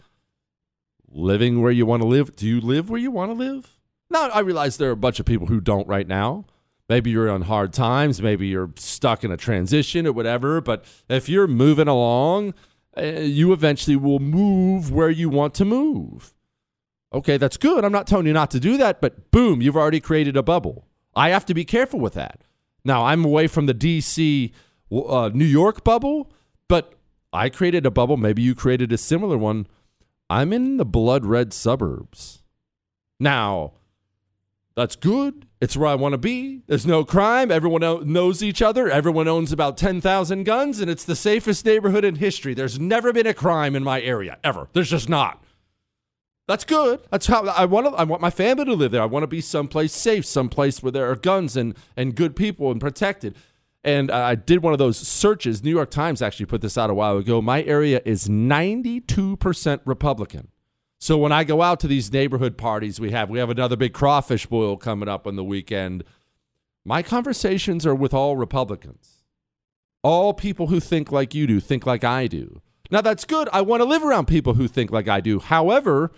Living 1.07 1.61
where 1.61 1.71
you 1.71 1.85
want 1.85 2.01
to 2.01 2.07
live. 2.07 2.35
Do 2.35 2.47
you 2.47 2.59
live 2.59 2.89
where 2.89 2.99
you 2.99 3.11
want 3.11 3.31
to 3.31 3.35
live? 3.35 3.79
Now, 4.09 4.29
I 4.29 4.39
realize 4.39 4.77
there 4.77 4.89
are 4.89 4.93
a 4.93 4.97
bunch 4.97 5.19
of 5.19 5.25
people 5.25 5.47
who 5.47 5.61
don't 5.61 5.87
right 5.87 6.07
now. 6.07 6.45
Maybe 6.87 7.09
you're 7.09 7.29
on 7.29 7.43
hard 7.43 7.73
times. 7.73 8.21
Maybe 8.21 8.47
you're 8.47 8.71
stuck 8.75 9.23
in 9.23 9.31
a 9.31 9.37
transition 9.37 10.05
or 10.05 10.13
whatever. 10.13 10.61
But 10.61 10.85
if 11.09 11.29
you're 11.29 11.47
moving 11.47 11.87
along, 11.87 12.53
uh, 12.97 13.01
you 13.01 13.53
eventually 13.53 13.95
will 13.95 14.19
move 14.19 14.91
where 14.91 15.09
you 15.09 15.29
want 15.29 15.53
to 15.55 15.65
move. 15.65 16.33
Okay, 17.13 17.37
that's 17.37 17.57
good. 17.57 17.85
I'm 17.85 17.91
not 17.91 18.07
telling 18.07 18.25
you 18.25 18.33
not 18.33 18.51
to 18.51 18.59
do 18.59 18.77
that, 18.77 18.99
but 19.01 19.31
boom, 19.31 19.61
you've 19.61 19.77
already 19.77 19.99
created 19.99 20.35
a 20.35 20.43
bubble. 20.43 20.87
I 21.15 21.29
have 21.29 21.45
to 21.45 21.53
be 21.53 21.63
careful 21.63 21.99
with 21.99 22.13
that. 22.15 22.41
Now, 22.83 23.05
I'm 23.05 23.23
away 23.23 23.47
from 23.47 23.65
the 23.65 23.73
DC, 23.73 24.51
uh, 24.91 25.29
New 25.33 25.45
York 25.45 25.83
bubble, 25.83 26.31
but 26.67 26.93
I 27.31 27.49
created 27.49 27.85
a 27.85 27.91
bubble. 27.91 28.17
Maybe 28.17 28.41
you 28.41 28.53
created 28.53 28.91
a 28.91 28.97
similar 28.97 29.37
one. 29.37 29.67
I'm 30.29 30.51
in 30.51 30.77
the 30.77 30.85
blood 30.85 31.25
red 31.25 31.53
suburbs. 31.53 32.43
Now, 33.19 33.73
that's 34.75 34.95
good. 34.95 35.47
It's 35.61 35.77
where 35.77 35.87
I 35.87 35.95
want 35.95 36.13
to 36.13 36.17
be. 36.17 36.61
There's 36.67 36.85
no 36.85 37.05
crime. 37.05 37.49
Everyone 37.49 37.81
knows 38.11 38.43
each 38.43 38.61
other. 38.61 38.89
Everyone 38.89 39.27
owns 39.27 39.51
about 39.51 39.77
10,000 39.77 40.43
guns, 40.43 40.79
and 40.79 40.91
it's 40.91 41.05
the 41.05 41.15
safest 41.15 41.65
neighborhood 41.65 42.03
in 42.03 42.15
history. 42.15 42.53
There's 42.53 42.79
never 42.79 43.13
been 43.13 43.27
a 43.27 43.33
crime 43.33 43.75
in 43.75 43.83
my 43.83 44.01
area, 44.01 44.37
ever. 44.43 44.67
There's 44.73 44.89
just 44.89 45.07
not. 45.07 45.41
That's 46.47 46.65
good. 46.65 47.01
That's 47.09 47.25
how 47.25 47.47
I 47.47 47.65
want. 47.65 47.87
To, 47.87 47.93
I 47.93 48.03
want 48.03 48.21
my 48.21 48.29
family 48.29 48.65
to 48.65 48.73
live 48.73 48.91
there. 48.91 49.01
I 49.01 49.05
want 49.05 49.23
to 49.23 49.27
be 49.27 49.41
someplace 49.41 49.93
safe, 49.93 50.25
someplace 50.25 50.83
where 50.83 50.91
there 50.91 51.09
are 51.09 51.15
guns 51.15 51.57
and 51.57 51.75
and 51.97 52.15
good 52.15 52.35
people 52.35 52.69
and 52.69 52.79
protected. 52.79 53.35
And 53.83 54.11
I 54.11 54.33
did 54.35 54.63
one 54.63 54.73
of 54.73 54.79
those 54.79 54.97
searches. 54.97 55.63
New 55.63 55.69
York 55.69 55.91
Times 55.91 56.21
actually 56.21 56.47
put 56.47 56.61
this 56.61 56.77
out 56.77 56.89
a 56.89 56.93
while 56.93 57.17
ago. 57.17 57.39
My 57.39 57.61
area 57.63 58.01
is 58.03 58.27
92% 58.27 59.79
Republican. 59.85 60.47
So 61.05 61.19
when 61.19 61.31
I 61.31 61.43
go 61.43 61.61
out 61.61 61.79
to 61.81 61.87
these 61.87 62.11
neighborhood 62.11 62.57
parties 62.57 62.99
we 62.99 63.11
have, 63.11 63.29
we 63.29 63.37
have 63.37 63.51
another 63.51 63.75
big 63.75 63.93
crawfish 63.93 64.47
boil 64.47 64.75
coming 64.75 65.07
up 65.07 65.27
on 65.27 65.35
the 65.35 65.43
weekend. 65.43 66.03
My 66.83 67.03
conversations 67.03 67.85
are 67.85 67.93
with 67.93 68.11
all 68.11 68.35
Republicans. 68.35 69.21
All 70.01 70.33
people 70.33 70.65
who 70.65 70.79
think 70.79 71.11
like 71.11 71.35
you 71.35 71.45
do, 71.45 71.59
think 71.59 71.85
like 71.85 72.03
I 72.03 72.25
do. 72.25 72.59
Now 72.89 73.01
that's 73.01 73.23
good. 73.23 73.47
I 73.53 73.61
want 73.61 73.81
to 73.81 73.85
live 73.85 74.03
around 74.03 74.25
people 74.25 74.55
who 74.55 74.67
think 74.67 74.89
like 74.89 75.07
I 75.07 75.21
do. 75.21 75.37
However, 75.37 76.11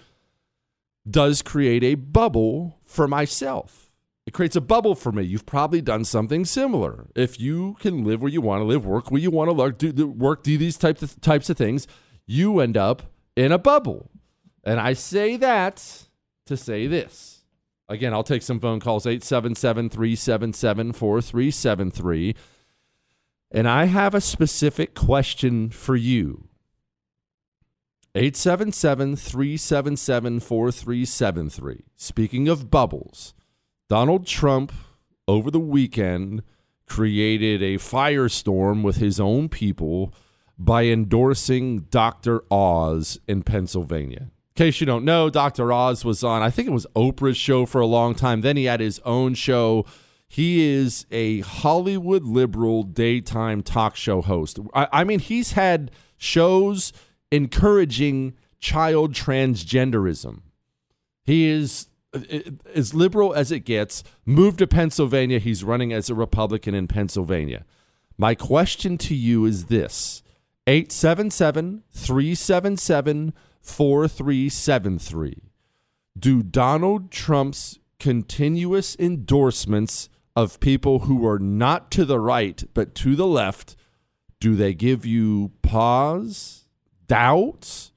does 1.05 1.41
create 1.41 1.83
a 1.83 1.95
bubble 1.95 2.79
for 2.81 3.09
myself. 3.09 3.91
It 4.25 4.33
creates 4.33 4.55
a 4.55 4.61
bubble 4.61 4.95
for 4.95 5.11
me. 5.11 5.23
You've 5.23 5.45
probably 5.45 5.81
done 5.81 6.05
something 6.05 6.45
similar. 6.45 7.07
If 7.13 7.41
you 7.41 7.75
can 7.81 8.05
live 8.05 8.21
where 8.21 8.31
you 8.31 8.39
want 8.39 8.61
to 8.61 8.65
live, 8.65 8.85
work 8.85 9.11
where 9.11 9.19
you 9.19 9.31
want 9.31 9.49
to 9.49 9.53
work, 9.53 9.79
do, 9.79 10.07
work, 10.07 10.43
do 10.43 10.57
these 10.57 10.77
types 10.77 11.03
of, 11.03 11.19
types 11.19 11.49
of 11.49 11.57
things, 11.57 11.87
you 12.25 12.61
end 12.61 12.77
up 12.77 13.11
in 13.35 13.51
a 13.51 13.57
bubble. 13.57 14.11
And 14.67 14.81
I 14.81 14.91
say 14.91 15.37
that 15.37 16.07
to 16.45 16.57
say 16.57 16.87
this. 16.87 17.45
Again, 17.87 18.13
I'll 18.13 18.21
take 18.21 18.41
some 18.41 18.59
phone 18.59 18.81
calls 18.81 19.05
877 19.05 19.89
377 19.89 20.91
4373. 20.91 22.35
And 23.49 23.65
I 23.65 23.85
have 23.85 24.13
a 24.13 24.19
specific 24.19 24.93
question 24.93 25.69
for 25.69 25.95
you. 25.95 26.49
877 28.13 29.15
377 29.15 30.41
4373. 30.41 31.85
Speaking 31.95 32.49
of 32.49 32.69
bubbles, 32.69 33.33
Donald 33.87 34.27
Trump 34.27 34.73
over 35.29 35.49
the 35.49 35.61
weekend 35.61 36.43
created 36.85 37.63
a 37.63 37.75
firestorm 37.75 38.83
with 38.83 38.97
his 38.97 39.17
own 39.17 39.47
people 39.47 40.13
by 40.59 40.87
endorsing 40.87 41.87
Dr. 41.89 42.43
Oz 42.51 43.17
in 43.29 43.43
Pennsylvania 43.43 44.31
case 44.57 44.79
you 44.81 44.85
don't 44.85 45.05
know, 45.05 45.29
Dr. 45.29 45.71
Oz 45.71 46.03
was 46.03 46.23
on, 46.23 46.41
I 46.41 46.49
think 46.49 46.67
it 46.67 46.71
was 46.71 46.87
Oprah's 46.95 47.37
show 47.37 47.65
for 47.65 47.79
a 47.79 47.85
long 47.85 48.15
time. 48.15 48.41
Then 48.41 48.57
he 48.57 48.65
had 48.65 48.79
his 48.79 48.99
own 49.05 49.33
show. 49.35 49.85
He 50.27 50.67
is 50.67 51.05
a 51.11 51.41
Hollywood 51.41 52.23
liberal 52.23 52.83
daytime 52.83 53.63
talk 53.63 53.95
show 53.95 54.21
host. 54.21 54.59
I, 54.73 54.87
I 54.91 55.03
mean, 55.03 55.19
he's 55.19 55.53
had 55.53 55.91
shows 56.17 56.91
encouraging 57.31 58.33
child 58.59 59.13
transgenderism. 59.13 60.41
He 61.23 61.45
is 61.45 61.87
as 62.73 62.93
liberal 62.93 63.33
as 63.33 63.51
it 63.51 63.59
gets. 63.59 64.03
Moved 64.25 64.59
to 64.59 64.67
Pennsylvania. 64.67 65.39
He's 65.39 65.63
running 65.63 65.93
as 65.93 66.09
a 66.09 66.15
Republican 66.15 66.73
in 66.73 66.87
Pennsylvania. 66.87 67.65
My 68.17 68.33
question 68.33 68.97
to 68.99 69.13
you 69.13 69.45
is 69.45 69.65
this 69.65 70.23
877 70.65 71.83
377 71.91 73.33
4373. 73.67 75.51
Do 76.17 76.41
Donald 76.41 77.11
Trump's 77.11 77.79
continuous 77.99 78.95
endorsements 78.97 80.09
of 80.35 80.59
people 80.59 80.99
who 80.99 81.27
are 81.27 81.39
not 81.39 81.91
to 81.91 82.05
the 82.05 82.19
right 82.19 82.63
but 82.73 82.95
to 82.95 83.15
the 83.15 83.27
left 83.27 83.75
do 84.39 84.55
they 84.55 84.73
give 84.73 85.05
you 85.05 85.51
pause, 85.61 86.65
doubts? 87.07 87.91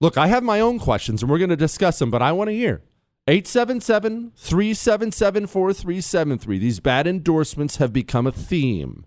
Look, 0.00 0.16
I 0.16 0.28
have 0.28 0.42
my 0.42 0.60
own 0.60 0.78
questions 0.78 1.22
and 1.22 1.30
we're 1.30 1.38
going 1.38 1.50
to 1.50 1.56
discuss 1.56 1.98
them, 1.98 2.10
but 2.10 2.22
I 2.22 2.32
want 2.32 2.48
to 2.48 2.54
hear. 2.54 2.82
877 3.26 4.32
377 4.36 5.46
4373. 5.46 6.58
These 6.58 6.80
bad 6.80 7.06
endorsements 7.06 7.76
have 7.76 7.92
become 7.92 8.26
a 8.26 8.32
theme. 8.32 9.04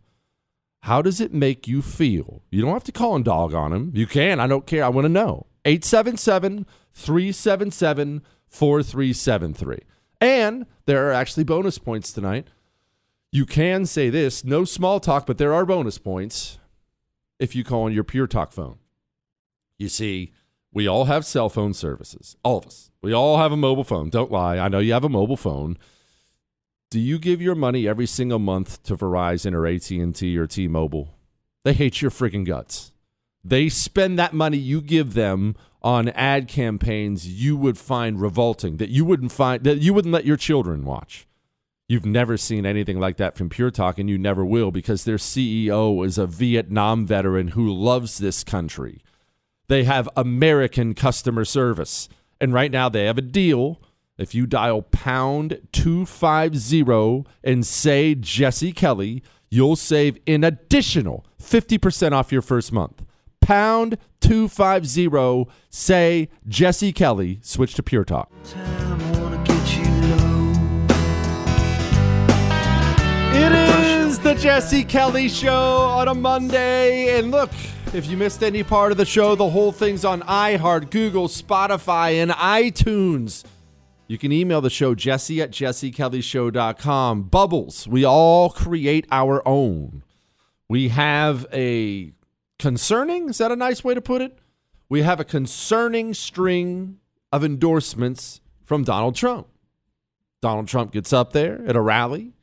How 0.82 1.02
does 1.02 1.22
it 1.22 1.34
make 1.34 1.68
you 1.68 1.82
feel? 1.82 2.44
You 2.52 2.62
don't 2.62 2.74
have 2.74 2.84
to 2.84 2.92
call 2.92 3.16
and 3.16 3.26
dog 3.26 3.54
on 3.54 3.72
him. 3.72 3.92
You 3.96 4.06
can. 4.06 4.40
I 4.40 4.48
don't 4.48 4.68
care. 4.68 4.84
I 4.84 4.90
want 4.90 5.06
to 5.06 5.10
know. 5.10 5.48
877 5.66 6.66
377 6.92 8.22
4373. 8.48 9.80
And 10.22 10.66
there 10.86 11.10
are 11.10 11.12
actually 11.12 11.44
bonus 11.44 11.78
points 11.78 12.12
tonight. 12.14 12.48
You 13.32 13.46
can 13.46 13.86
say 13.86 14.10
this 14.10 14.44
no 14.44 14.64
small 14.64 15.00
talk, 15.00 15.26
but 15.26 15.38
there 15.38 15.54
are 15.54 15.66
bonus 15.66 15.98
points 15.98 16.60
if 17.40 17.56
you 17.56 17.64
call 17.64 17.84
on 17.84 17.94
your 17.94 18.04
Pure 18.04 18.28
Talk 18.28 18.52
phone. 18.52 18.78
You 19.78 19.90
see, 19.90 20.32
we 20.72 20.88
all 20.88 21.06
have 21.06 21.26
cell 21.26 21.50
phone 21.50 21.74
services, 21.74 22.38
all 22.44 22.60
of 22.60 22.68
us. 22.68 22.92
We 23.02 23.12
all 23.12 23.38
have 23.38 23.52
a 23.52 23.58
mobile 23.58 23.84
phone. 23.84 24.10
Don't 24.10 24.32
lie. 24.32 24.58
I 24.58 24.70
know 24.70 24.80
you 24.80 24.94
have 24.94 25.04
a 25.04 25.10
mobile 25.10 25.36
phone. 25.36 25.78
Do 26.90 27.00
you 27.00 27.20
give 27.20 27.42
your 27.42 27.56
money 27.56 27.88
every 27.88 28.06
single 28.06 28.40
month 28.40 28.82
to 28.84 28.96
Verizon 28.96 29.54
or 29.54 29.68
AT&T 29.68 30.38
or 30.38 30.48
T-Mobile? 30.48 31.14
They 31.66 31.74
hate 31.74 32.02
your 32.02 32.12
freaking 32.12 32.46
guts. 32.46 32.93
They 33.44 33.70
spend 33.70 34.18
that 34.20 34.34
money 34.34 34.58
you 34.58 34.82
give 34.82 35.14
them 35.14 35.56
on 35.82 36.10
ad 36.10 36.48
campaigns 36.48 37.28
you 37.28 37.58
would 37.58 37.78
find 37.78 38.22
revolting 38.22 38.78
that 38.78 38.90
you 38.90 39.04
wouldn't 39.04 39.34
find 39.34 39.64
that 39.66 39.80
you 39.80 39.94
wouldn't 39.94 40.14
let 40.14 40.26
your 40.26 40.38
children 40.38 40.86
watch. 40.86 41.28
You've 41.90 42.06
never 42.06 42.38
seen 42.38 42.66
anything 42.66 43.00
like 43.00 43.18
that 43.18 43.38
from 43.38 43.50
Pure 43.50 43.72
Talk, 43.72 44.00
and 44.00 44.10
you 44.10 44.18
never 44.18 44.46
will 44.46 44.72
because 44.72 45.04
their 45.04 45.18
CEO 45.18 46.06
is 46.06 46.18
a 46.18 46.26
Vietnam 46.26 47.06
veteran 47.06 47.50
who 47.50 47.72
loves 47.72 48.18
this 48.18 48.44
country. 48.44 49.04
They 49.68 49.84
have 49.84 50.10
American 50.16 50.94
customer 50.94 51.46
service. 51.46 52.08
And 52.40 52.54
right 52.54 52.72
now 52.72 52.90
they 52.90 53.06
have 53.06 53.18
a 53.18 53.22
deal. 53.22 53.82
If 54.18 54.36
you 54.36 54.46
dial 54.46 54.82
pound 54.82 55.60
250 55.72 57.26
and 57.44 57.66
say 57.66 58.16
Jesse 58.16 58.72
Kelly, 58.74 59.24
you'll 59.50 59.76
save 59.76 60.18
an 60.28 60.44
additional 60.44 61.26
50% 61.42 62.12
off 62.12 62.32
your 62.32 62.42
first 62.42 62.72
month. 62.72 63.04
Pound 63.44 63.98
250, 64.22 65.52
say 65.70 66.30
Jesse 66.48 66.94
Kelly, 66.94 67.40
switch 67.42 67.74
to 67.74 67.84
Pure 67.84 68.06
Talk. 68.06 68.32
It 73.36 73.52
is 73.52 74.20
the 74.20 74.34
Jesse 74.36 74.86
Kelly 74.86 75.28
Show 75.28 75.52
on 75.54 76.08
a 76.08 76.14
Monday. 76.14 77.20
And 77.20 77.32
look, 77.32 77.52
if 77.94 78.08
you 78.08 78.16
missed 78.16 78.44
any 78.44 78.64
part 78.64 78.94
of 78.94 78.98
the 78.98 79.06
show, 79.06 79.36
the 79.36 79.50
whole 79.50 79.74
thing's 79.74 80.06
on 80.06 80.22
iHeart, 80.22 80.90
Google, 80.90 81.28
Spotify, 81.28 82.24
and 82.24 82.32
iTunes. 82.32 83.44
You 84.08 84.18
can 84.18 84.32
email 84.32 84.62
the 84.62 84.70
show, 84.70 84.96
jesse 84.96 85.42
at 85.42 85.52
jessekellyshow.com. 85.52 87.24
Bubbles, 87.24 87.90
we 87.90 88.06
all 88.06 88.52
create 88.52 89.06
our 89.12 89.46
own. 89.46 90.04
We 90.70 90.90
have 90.90 91.46
a 91.52 92.14
concerning, 92.60 93.30
is 93.30 93.38
that 93.38 93.52
a 93.52 93.56
nice 93.56 93.84
way 93.84 93.94
to 93.94 94.02
put 94.02 94.22
it? 94.22 94.38
We 94.90 95.02
have 95.02 95.20
a 95.20 95.26
concerning 95.26 96.14
string 96.14 97.00
of 97.32 97.44
endorsements 97.44 98.42
from 98.64 98.84
Donald 98.84 99.16
Trump. 99.16 99.48
Donald 100.42 100.68
Trump 100.68 100.92
gets 100.92 101.14
up 101.14 101.34
there 101.34 101.64
at 101.66 101.76
a 101.76 101.82
rally 101.82 102.34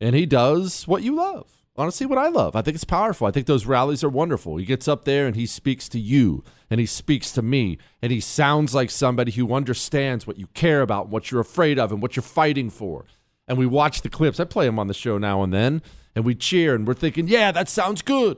and 0.00 0.14
he 0.14 0.26
does 0.26 0.86
what 0.86 1.02
you 1.02 1.14
love. 1.14 1.62
Honestly, 1.74 2.04
what 2.06 2.18
I 2.18 2.28
love. 2.28 2.54
I 2.54 2.60
think 2.60 2.74
it's 2.74 2.84
powerful. 2.84 3.26
I 3.26 3.30
think 3.30 3.46
those 3.46 3.66
rallies 3.66 4.04
are 4.04 4.08
wonderful. 4.08 4.58
He 4.58 4.64
gets 4.66 4.86
up 4.86 5.04
there 5.04 5.26
and 5.26 5.34
he 5.34 5.46
speaks 5.46 5.88
to 5.90 5.98
you 5.98 6.44
and 6.68 6.78
he 6.78 6.86
speaks 6.86 7.32
to 7.32 7.42
me 7.42 7.78
and 8.02 8.12
he 8.12 8.20
sounds 8.20 8.74
like 8.74 8.90
somebody 8.90 9.32
who 9.32 9.54
understands 9.54 10.26
what 10.26 10.38
you 10.38 10.48
care 10.48 10.82
about, 10.82 11.08
what 11.08 11.30
you're 11.30 11.40
afraid 11.40 11.78
of, 11.78 11.90
and 11.90 12.02
what 12.02 12.14
you're 12.14 12.22
fighting 12.22 12.68
for. 12.68 13.06
And 13.48 13.56
we 13.56 13.66
watch 13.66 14.02
the 14.02 14.10
clips. 14.10 14.38
I 14.38 14.44
play 14.44 14.66
them 14.66 14.78
on 14.78 14.86
the 14.86 14.94
show 14.94 15.18
now 15.18 15.42
and 15.42 15.52
then 15.52 15.82
and 16.14 16.24
we 16.24 16.34
cheer 16.34 16.74
and 16.74 16.86
we're 16.86 16.94
thinking, 16.94 17.26
yeah, 17.26 17.52
that 17.52 17.68
sounds 17.68 18.02
good. 18.02 18.36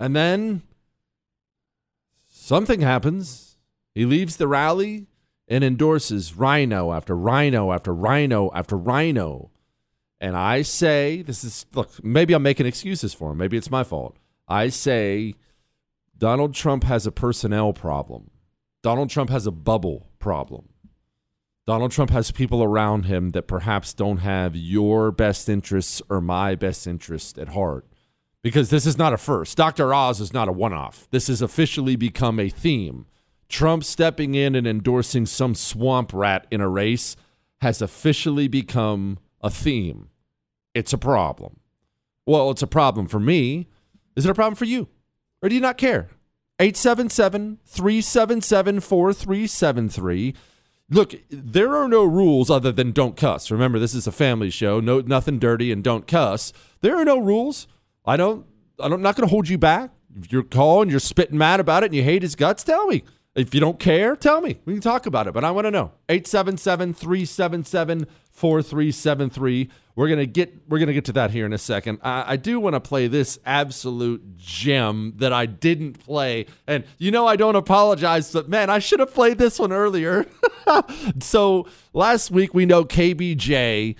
And 0.00 0.14
then 0.14 0.62
something 2.28 2.80
happens. 2.80 3.56
He 3.94 4.04
leaves 4.04 4.36
the 4.36 4.48
rally 4.48 5.06
and 5.48 5.64
endorses 5.64 6.36
RINO 6.36 6.92
after 6.92 7.16
RINO 7.16 7.72
after 7.72 7.92
RINO 7.92 8.50
after 8.54 8.76
RINO. 8.76 9.50
And 10.20 10.36
I 10.36 10.62
say, 10.62 11.22
this 11.22 11.44
is, 11.44 11.66
look, 11.74 12.02
maybe 12.04 12.34
I'm 12.34 12.42
making 12.42 12.66
excuses 12.66 13.14
for 13.14 13.32
him. 13.32 13.38
Maybe 13.38 13.56
it's 13.56 13.70
my 13.70 13.84
fault. 13.84 14.16
I 14.46 14.68
say 14.68 15.34
Donald 16.16 16.54
Trump 16.54 16.84
has 16.84 17.06
a 17.06 17.12
personnel 17.12 17.72
problem. 17.72 18.30
Donald 18.82 19.10
Trump 19.10 19.30
has 19.30 19.46
a 19.46 19.52
bubble 19.52 20.08
problem. 20.18 20.68
Donald 21.66 21.92
Trump 21.92 22.10
has 22.10 22.30
people 22.30 22.62
around 22.62 23.04
him 23.04 23.30
that 23.30 23.46
perhaps 23.46 23.92
don't 23.92 24.18
have 24.18 24.56
your 24.56 25.10
best 25.10 25.48
interests 25.48 26.00
or 26.08 26.20
my 26.20 26.54
best 26.54 26.86
interest 26.86 27.38
at 27.38 27.48
heart. 27.48 27.86
Because 28.48 28.70
this 28.70 28.86
is 28.86 28.96
not 28.96 29.12
a 29.12 29.18
first. 29.18 29.58
Dr. 29.58 29.92
Oz 29.92 30.22
is 30.22 30.32
not 30.32 30.48
a 30.48 30.52
one 30.52 30.72
off. 30.72 31.06
This 31.10 31.26
has 31.26 31.42
officially 31.42 31.96
become 31.96 32.40
a 32.40 32.48
theme. 32.48 33.04
Trump 33.50 33.84
stepping 33.84 34.34
in 34.34 34.54
and 34.54 34.66
endorsing 34.66 35.26
some 35.26 35.54
swamp 35.54 36.14
rat 36.14 36.46
in 36.50 36.62
a 36.62 36.68
race 36.68 37.14
has 37.60 37.82
officially 37.82 38.48
become 38.48 39.18
a 39.42 39.50
theme. 39.50 40.08
It's 40.72 40.94
a 40.94 40.98
problem. 40.98 41.60
Well, 42.24 42.50
it's 42.50 42.62
a 42.62 42.66
problem 42.66 43.06
for 43.06 43.20
me. 43.20 43.68
Is 44.16 44.24
it 44.24 44.30
a 44.30 44.34
problem 44.34 44.54
for 44.54 44.64
you? 44.64 44.88
Or 45.42 45.50
do 45.50 45.54
you 45.54 45.60
not 45.60 45.76
care? 45.76 46.08
877 46.58 47.58
377 47.66 48.80
4373. 48.80 50.34
Look, 50.88 51.16
there 51.28 51.76
are 51.76 51.86
no 51.86 52.02
rules 52.02 52.48
other 52.48 52.72
than 52.72 52.92
don't 52.92 53.14
cuss. 53.14 53.50
Remember, 53.50 53.78
this 53.78 53.94
is 53.94 54.06
a 54.06 54.12
family 54.12 54.48
show. 54.48 54.80
No, 54.80 55.00
nothing 55.00 55.38
dirty 55.38 55.70
and 55.70 55.84
don't 55.84 56.06
cuss. 56.06 56.54
There 56.80 56.96
are 56.96 57.04
no 57.04 57.18
rules. 57.18 57.68
I 58.08 58.16
don't. 58.16 58.46
I'm 58.80 59.02
not 59.02 59.16
going 59.16 59.28
to 59.28 59.30
hold 59.30 59.48
you 59.48 59.58
back. 59.58 59.90
If 60.16 60.32
you're 60.32 60.42
calling, 60.42 60.88
you're 60.88 60.98
spitting 60.98 61.36
mad 61.36 61.60
about 61.60 61.82
it, 61.82 61.86
and 61.86 61.94
you 61.94 62.02
hate 62.02 62.22
his 62.22 62.34
guts, 62.34 62.64
tell 62.64 62.86
me. 62.86 63.04
If 63.34 63.54
you 63.54 63.60
don't 63.60 63.78
care, 63.78 64.16
tell 64.16 64.40
me. 64.40 64.58
We 64.64 64.72
can 64.72 64.82
talk 64.82 65.06
about 65.06 65.28
it. 65.28 65.34
But 65.34 65.44
I 65.44 65.50
want 65.50 65.66
to 65.66 65.70
know. 65.70 65.92
877 66.08 66.94
377 66.94 68.06
4373. 68.32 69.68
We're 69.94 70.08
gonna 70.08 70.26
get 70.26 70.68
we're 70.68 70.78
gonna 70.78 70.92
get 70.92 71.04
to 71.06 71.12
that 71.14 71.32
here 71.32 71.44
in 71.44 71.52
a 71.52 71.58
second. 71.58 71.98
I, 72.02 72.32
I 72.32 72.36
do 72.36 72.60
want 72.60 72.74
to 72.74 72.80
play 72.80 73.08
this 73.08 73.38
absolute 73.44 74.36
gem 74.36 75.14
that 75.16 75.32
I 75.32 75.46
didn't 75.46 75.98
play, 75.98 76.46
and 76.66 76.84
you 76.98 77.10
know 77.10 77.26
I 77.26 77.34
don't 77.34 77.56
apologize, 77.56 78.32
but 78.32 78.48
man, 78.48 78.70
I 78.70 78.78
should 78.78 79.00
have 79.00 79.12
played 79.12 79.38
this 79.38 79.58
one 79.58 79.72
earlier. 79.72 80.26
so 81.20 81.66
last 81.92 82.30
week 82.30 82.54
we 82.54 82.64
know 82.64 82.84
KBJ 82.84 83.96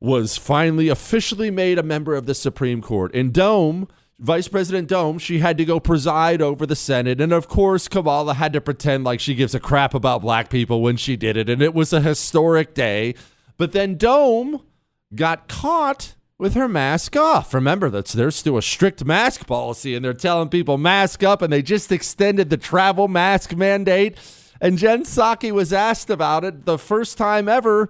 was 0.00 0.36
finally 0.36 0.88
officially 0.88 1.50
made 1.50 1.78
a 1.78 1.82
member 1.82 2.14
of 2.14 2.26
the 2.26 2.34
Supreme 2.34 2.82
Court. 2.82 3.14
In 3.14 3.30
Dome, 3.30 3.88
Vice 4.18 4.48
President 4.48 4.88
Dome, 4.88 5.18
she 5.18 5.40
had 5.40 5.58
to 5.58 5.64
go 5.64 5.78
preside 5.78 6.40
over 6.40 6.66
the 6.66 6.76
Senate. 6.76 7.20
And 7.20 7.32
of 7.32 7.48
course, 7.48 7.88
Kamala 7.88 8.34
had 8.34 8.52
to 8.54 8.60
pretend 8.60 9.04
like 9.04 9.20
she 9.20 9.34
gives 9.34 9.54
a 9.54 9.60
crap 9.60 9.94
about 9.94 10.22
black 10.22 10.48
people 10.48 10.80
when 10.82 10.96
she 10.96 11.16
did 11.16 11.36
it. 11.36 11.50
And 11.50 11.60
it 11.60 11.74
was 11.74 11.92
a 11.92 12.00
historic 12.00 12.74
day. 12.74 13.14
But 13.56 13.72
then 13.72 13.96
Dome 13.96 14.62
got 15.14 15.48
caught 15.48 16.14
with 16.38 16.54
her 16.54 16.68
mask 16.68 17.16
off. 17.16 17.54
Remember, 17.54 17.90
that's 17.90 18.12
there's 18.12 18.36
still 18.36 18.58
a 18.58 18.62
strict 18.62 19.04
mask 19.04 19.46
policy, 19.46 19.94
and 19.94 20.04
they're 20.04 20.12
telling 20.12 20.48
people 20.48 20.76
mask 20.76 21.22
up, 21.22 21.40
and 21.40 21.52
they 21.52 21.62
just 21.62 21.90
extended 21.90 22.50
the 22.50 22.56
travel 22.56 23.08
mask 23.08 23.54
mandate. 23.54 24.18
And 24.60 24.78
Jen 24.78 25.04
Psaki 25.04 25.52
was 25.52 25.72
asked 25.72 26.10
about 26.10 26.44
it 26.44 26.64
the 26.64 26.78
first 26.78 27.18
time 27.18 27.48
ever. 27.48 27.88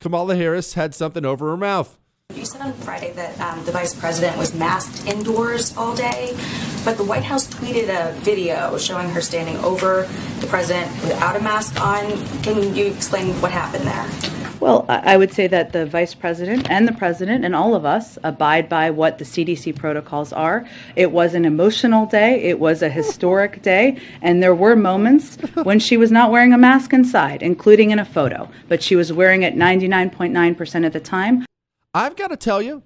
Kamala 0.00 0.36
Harris 0.36 0.74
had 0.74 0.94
something 0.94 1.24
over 1.24 1.48
her 1.50 1.56
mouth. 1.56 1.98
You 2.34 2.44
said 2.44 2.60
on 2.60 2.72
Friday 2.72 3.12
that 3.12 3.40
um, 3.40 3.64
the 3.64 3.72
vice 3.72 3.94
president 3.94 4.36
was 4.36 4.52
masked 4.52 5.06
indoors 5.06 5.76
all 5.76 5.94
day, 5.94 6.36
but 6.84 6.96
the 6.96 7.04
White 7.04 7.22
House 7.22 7.46
tweeted 7.46 7.88
a 7.88 8.12
video 8.20 8.76
showing 8.78 9.08
her 9.10 9.20
standing 9.20 9.56
over 9.58 10.08
the 10.40 10.46
president 10.48 10.90
without 11.02 11.36
a 11.36 11.40
mask 11.40 11.80
on. 11.80 12.02
Can 12.42 12.74
you 12.74 12.86
explain 12.86 13.40
what 13.40 13.52
happened 13.52 13.86
there? 13.86 14.45
Well, 14.58 14.86
I 14.88 15.16
would 15.18 15.32
say 15.32 15.46
that 15.48 15.72
the 15.72 15.84
vice 15.84 16.14
president 16.14 16.70
and 16.70 16.88
the 16.88 16.92
president 16.92 17.44
and 17.44 17.54
all 17.54 17.74
of 17.74 17.84
us 17.84 18.18
abide 18.24 18.68
by 18.68 18.90
what 18.90 19.18
the 19.18 19.24
CDC 19.24 19.76
protocols 19.76 20.32
are. 20.32 20.66
It 20.96 21.12
was 21.12 21.34
an 21.34 21.44
emotional 21.44 22.06
day, 22.06 22.42
it 22.42 22.58
was 22.58 22.80
a 22.80 22.88
historic 22.88 23.60
day, 23.60 24.00
and 24.22 24.42
there 24.42 24.54
were 24.54 24.74
moments 24.74 25.36
when 25.62 25.78
she 25.78 25.98
was 25.98 26.10
not 26.10 26.30
wearing 26.30 26.54
a 26.54 26.58
mask 26.58 26.94
inside, 26.94 27.42
including 27.42 27.90
in 27.90 27.98
a 27.98 28.04
photo, 28.04 28.48
but 28.66 28.82
she 28.82 28.96
was 28.96 29.12
wearing 29.12 29.42
it 29.42 29.54
99.9% 29.54 30.86
of 30.86 30.92
the 30.92 31.00
time. 31.00 31.44
I've 31.92 32.16
got 32.16 32.28
to 32.28 32.36
tell 32.36 32.62
you, 32.62 32.82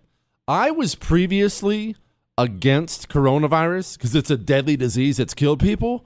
I 0.48 0.72
was 0.72 0.96
previously 0.96 1.94
against 2.36 3.08
coronavirus 3.08 3.96
because 3.96 4.14
it's 4.14 4.30
a 4.30 4.36
deadly 4.36 4.76
disease 4.76 5.18
that's 5.18 5.34
killed 5.34 5.60
people. 5.60 6.04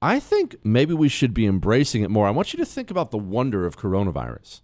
I 0.00 0.20
think 0.20 0.56
maybe 0.64 0.94
we 0.94 1.08
should 1.08 1.34
be 1.34 1.46
embracing 1.46 2.02
it 2.02 2.10
more. 2.10 2.26
I 2.26 2.30
want 2.30 2.52
you 2.52 2.58
to 2.58 2.66
think 2.66 2.90
about 2.90 3.10
the 3.10 3.18
wonder 3.18 3.66
of 3.66 3.76
coronavirus. 3.76 4.60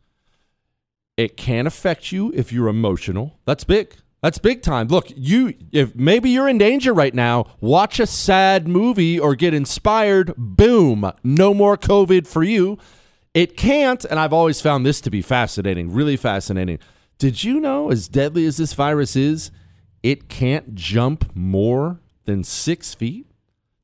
It 1.21 1.37
can 1.37 1.67
affect 1.67 2.13
you 2.13 2.33
if 2.35 2.51
you're 2.51 2.69
emotional. 2.69 3.39
That's 3.45 3.63
big. 3.63 3.95
That's 4.23 4.39
big 4.39 4.63
time. 4.63 4.89
Look, 4.89 5.09
you 5.15 5.53
if 5.71 5.95
maybe 5.95 6.31
you're 6.31 6.49
in 6.49 6.57
danger 6.57 6.95
right 6.95 7.13
now, 7.13 7.45
watch 7.61 8.01
a 8.01 8.07
sad 8.07 8.67
movie 8.67 9.21
or 9.21 9.35
get 9.35 9.53
inspired, 9.53 10.33
boom, 10.39 11.13
no 11.23 11.53
more 11.53 11.77
COVID 11.77 12.27
for 12.27 12.43
you. 12.43 12.79
It 13.35 13.55
can't, 13.55 14.03
and 14.07 14.19
I've 14.19 14.33
always 14.33 14.63
found 14.63 14.87
this 14.87 15.03
to 15.03 15.11
be 15.11 15.21
fascinating, 15.21 15.93
really 15.93 16.17
fascinating. 16.17 16.79
Did 17.19 17.45
you 17.45 17.61
know 17.61 17.91
as 17.91 18.09
deadly 18.09 18.47
as 18.47 18.57
this 18.57 18.73
virus 18.73 19.15
is, 19.15 19.51
it 20.03 20.31
can't 20.31 20.75
jump 20.75 21.37
more 21.37 22.01
than 22.25 22.45
6 22.45 22.95
feet? 22.95 23.27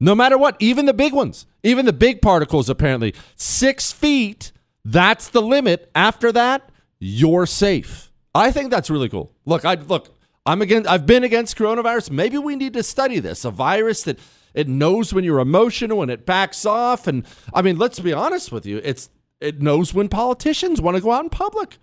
No 0.00 0.14
matter 0.14 0.38
what, 0.38 0.56
even 0.58 0.86
the 0.86 0.94
big 0.94 1.12
ones, 1.12 1.44
even 1.62 1.84
the 1.84 1.92
big 1.92 2.22
particles 2.22 2.70
apparently, 2.70 3.14
6 3.36 3.92
feet, 3.92 4.52
that's 4.86 5.28
the 5.28 5.42
limit. 5.42 5.90
After 5.94 6.32
that, 6.32 6.70
you're 6.98 7.46
safe. 7.46 8.12
I 8.34 8.50
think 8.50 8.70
that's 8.70 8.90
really 8.90 9.08
cool. 9.08 9.32
Look, 9.44 9.64
I 9.64 9.74
look, 9.74 10.14
I'm 10.44 10.62
against 10.62 10.88
I've 10.88 11.06
been 11.06 11.24
against 11.24 11.56
coronavirus. 11.56 12.10
Maybe 12.10 12.38
we 12.38 12.56
need 12.56 12.74
to 12.74 12.82
study 12.82 13.18
this. 13.18 13.44
A 13.44 13.50
virus 13.50 14.02
that 14.04 14.18
it 14.54 14.68
knows 14.68 15.12
when 15.12 15.24
you're 15.24 15.40
emotional 15.40 16.02
and 16.02 16.10
it 16.10 16.26
backs 16.26 16.64
off 16.64 17.06
and 17.06 17.26
I 17.52 17.62
mean, 17.62 17.78
let's 17.78 17.98
be 17.98 18.12
honest 18.12 18.52
with 18.52 18.66
you. 18.66 18.80
It's 18.84 19.10
it 19.40 19.60
knows 19.60 19.92
when 19.92 20.08
politicians 20.08 20.80
want 20.80 20.96
to 20.96 21.02
go 21.02 21.12
out 21.12 21.24
in 21.24 21.30
public. 21.30 21.78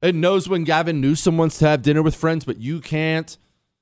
It 0.00 0.14
knows 0.14 0.48
when 0.48 0.64
Gavin 0.64 1.00
Newsom 1.00 1.36
wants 1.36 1.58
to 1.58 1.68
have 1.68 1.82
dinner 1.82 2.02
with 2.02 2.14
friends 2.14 2.44
but 2.44 2.58
you 2.58 2.80
can't. 2.80 3.36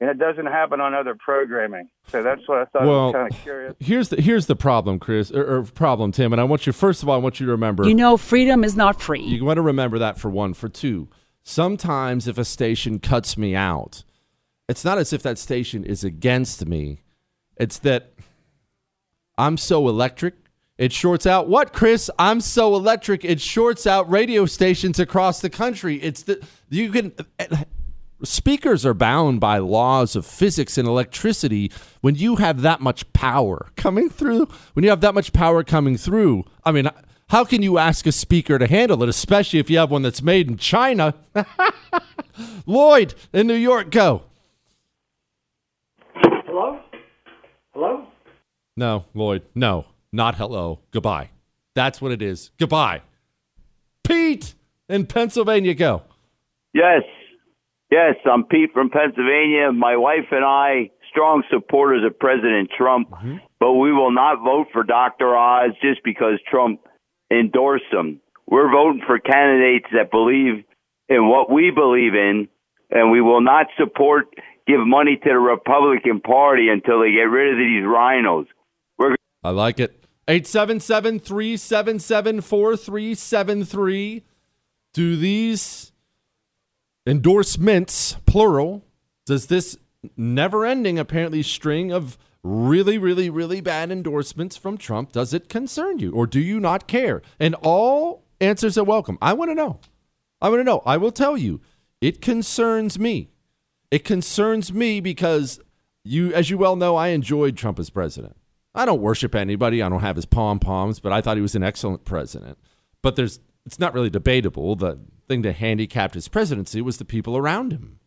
and 0.00 0.08
it 0.08 0.18
doesn't 0.18 0.46
happen 0.46 0.80
on 0.80 0.94
other 0.94 1.14
programming. 1.14 1.88
So 2.08 2.22
that's 2.22 2.46
what 2.48 2.58
I 2.58 2.64
thought. 2.66 2.82
I 2.82 2.86
well, 2.86 3.06
was 3.06 3.14
kind 3.14 3.32
of 3.32 3.40
curious. 3.42 3.74
here's 3.78 4.08
the 4.08 4.20
here's 4.20 4.46
the 4.46 4.56
problem, 4.56 4.98
Chris, 4.98 5.30
or, 5.30 5.58
or 5.58 5.62
problem, 5.62 6.10
Tim. 6.10 6.32
And 6.32 6.40
I 6.40 6.44
want 6.44 6.66
you 6.66 6.72
first 6.72 7.02
of 7.02 7.08
all, 7.08 7.14
I 7.14 7.18
want 7.18 7.38
you 7.38 7.46
to 7.46 7.52
remember. 7.52 7.86
You 7.86 7.94
know, 7.94 8.16
freedom 8.16 8.64
is 8.64 8.76
not 8.76 9.00
free. 9.00 9.22
You 9.22 9.44
want 9.44 9.58
to 9.58 9.62
remember 9.62 9.98
that 9.98 10.18
for 10.18 10.30
one. 10.30 10.54
For 10.54 10.68
two, 10.68 11.08
sometimes 11.42 12.26
if 12.26 12.38
a 12.38 12.44
station 12.44 12.98
cuts 12.98 13.36
me 13.36 13.54
out, 13.54 14.04
it's 14.68 14.84
not 14.84 14.98
as 14.98 15.12
if 15.12 15.22
that 15.22 15.38
station 15.38 15.84
is 15.84 16.02
against 16.02 16.66
me. 16.66 17.02
It's 17.56 17.78
that 17.80 18.14
I'm 19.36 19.56
so 19.56 19.88
electric. 19.88 20.34
It 20.78 20.94
shorts 20.94 21.26
out 21.26 21.46
what, 21.46 21.74
Chris? 21.74 22.10
I'm 22.18 22.40
so 22.40 22.74
electric. 22.74 23.22
It 23.22 23.38
shorts 23.38 23.86
out 23.86 24.08
radio 24.10 24.46
stations 24.46 24.98
across 24.98 25.42
the 25.42 25.50
country. 25.50 25.96
It's 25.96 26.22
the 26.22 26.42
you 26.70 26.90
can 26.90 27.12
speakers 28.22 28.84
are 28.86 28.94
bound 28.94 29.40
by 29.40 29.58
laws 29.58 30.14
of 30.16 30.26
physics 30.26 30.76
and 30.78 30.86
electricity 30.86 31.70
when 32.00 32.14
you 32.14 32.36
have 32.36 32.62
that 32.62 32.80
much 32.80 33.10
power 33.12 33.68
coming 33.76 34.08
through 34.10 34.46
when 34.74 34.82
you 34.84 34.90
have 34.90 35.00
that 35.00 35.14
much 35.14 35.32
power 35.32 35.62
coming 35.64 35.96
through 35.96 36.44
i 36.64 36.72
mean 36.72 36.88
how 37.28 37.44
can 37.44 37.62
you 37.62 37.78
ask 37.78 38.06
a 38.06 38.12
speaker 38.12 38.58
to 38.58 38.66
handle 38.66 39.02
it 39.02 39.08
especially 39.08 39.58
if 39.58 39.70
you 39.70 39.78
have 39.78 39.90
one 39.90 40.02
that's 40.02 40.22
made 40.22 40.48
in 40.48 40.56
china 40.56 41.14
lloyd 42.66 43.14
in 43.32 43.46
new 43.46 43.54
york 43.54 43.90
go 43.90 44.22
Hello? 46.14 46.80
Hello? 47.72 48.06
no 48.76 49.04
lloyd 49.14 49.42
no 49.54 49.86
not 50.12 50.34
hello 50.36 50.80
goodbye 50.90 51.30
that's 51.74 52.00
what 52.00 52.12
it 52.12 52.20
is 52.22 52.50
goodbye 52.58 53.00
pete 54.04 54.54
in 54.88 55.06
pennsylvania 55.06 55.74
go 55.74 56.02
Yes. 56.72 57.02
Yes, 57.90 58.14
I'm 58.24 58.44
Pete 58.44 58.72
from 58.72 58.90
Pennsylvania. 58.90 59.72
My 59.72 59.96
wife 59.96 60.30
and 60.30 60.44
I, 60.44 60.90
strong 61.10 61.42
supporters 61.50 62.04
of 62.06 62.18
President 62.18 62.70
Trump, 62.76 63.10
mm-hmm. 63.10 63.36
but 63.58 63.72
we 63.72 63.92
will 63.92 64.12
not 64.12 64.42
vote 64.44 64.68
for 64.72 64.84
Dr. 64.84 65.36
Oz 65.36 65.72
just 65.82 66.04
because 66.04 66.38
Trump 66.48 66.80
endorsed 67.32 67.92
him. 67.92 68.20
We're 68.46 68.70
voting 68.70 69.02
for 69.06 69.18
candidates 69.18 69.86
that 69.92 70.10
believe 70.10 70.64
in 71.08 71.28
what 71.28 71.50
we 71.50 71.72
believe 71.72 72.14
in, 72.14 72.48
and 72.90 73.10
we 73.10 73.20
will 73.20 73.40
not 73.40 73.66
support, 73.76 74.26
give 74.68 74.80
money 74.80 75.16
to 75.16 75.28
the 75.28 75.38
Republican 75.38 76.20
Party 76.20 76.68
until 76.68 77.00
they 77.00 77.10
get 77.10 77.22
rid 77.22 77.52
of 77.52 77.58
these 77.58 77.84
RINOs. 77.84 78.46
We're 78.98 79.16
I 79.42 79.50
like 79.50 79.80
it. 79.80 80.04
877 80.28 81.18
377 81.18 82.40
4373. 82.40 84.22
Do 84.92 85.16
these 85.16 85.90
endorsements, 87.06 88.16
plural, 88.26 88.84
does 89.26 89.46
this 89.46 89.76
never 90.16 90.64
ending, 90.64 90.98
apparently, 90.98 91.42
string 91.42 91.92
of 91.92 92.18
really, 92.42 92.98
really, 92.98 93.28
really 93.28 93.60
bad 93.60 93.90
endorsements 93.90 94.56
from 94.56 94.78
Trump, 94.78 95.12
does 95.12 95.34
it 95.34 95.48
concern 95.48 95.98
you 95.98 96.12
or 96.12 96.26
do 96.26 96.40
you 96.40 96.58
not 96.58 96.86
care? 96.86 97.22
And 97.38 97.54
all 97.56 98.24
answers 98.40 98.78
are 98.78 98.84
welcome. 98.84 99.18
I 99.20 99.32
want 99.32 99.50
to 99.50 99.54
know. 99.54 99.80
I 100.40 100.48
want 100.48 100.60
to 100.60 100.64
know. 100.64 100.82
I 100.86 100.96
will 100.96 101.12
tell 101.12 101.36
you, 101.36 101.60
it 102.00 102.22
concerns 102.22 102.98
me. 102.98 103.30
It 103.90 104.04
concerns 104.04 104.72
me 104.72 105.00
because 105.00 105.60
you, 106.04 106.32
as 106.32 106.48
you 106.48 106.56
well 106.56 106.76
know, 106.76 106.96
I 106.96 107.08
enjoyed 107.08 107.56
Trump 107.56 107.78
as 107.78 107.90
president. 107.90 108.36
I 108.74 108.86
don't 108.86 109.02
worship 109.02 109.34
anybody. 109.34 109.82
I 109.82 109.88
don't 109.88 110.00
have 110.00 110.16
his 110.16 110.26
pom 110.26 110.60
poms, 110.60 111.00
but 111.00 111.12
I 111.12 111.20
thought 111.20 111.36
he 111.36 111.42
was 111.42 111.56
an 111.56 111.64
excellent 111.64 112.04
president. 112.04 112.56
But 113.02 113.16
there's, 113.16 113.40
it's 113.66 113.78
not 113.78 113.92
really 113.92 114.10
debatable. 114.10 114.76
The 114.76 114.98
thing 115.30 115.42
that 115.42 115.56
handicapped 115.56 116.14
his 116.14 116.26
presidency 116.26 116.82
was 116.82 116.96
the 116.96 117.04
people 117.04 117.36
around 117.36 117.72
him. 117.72 118.00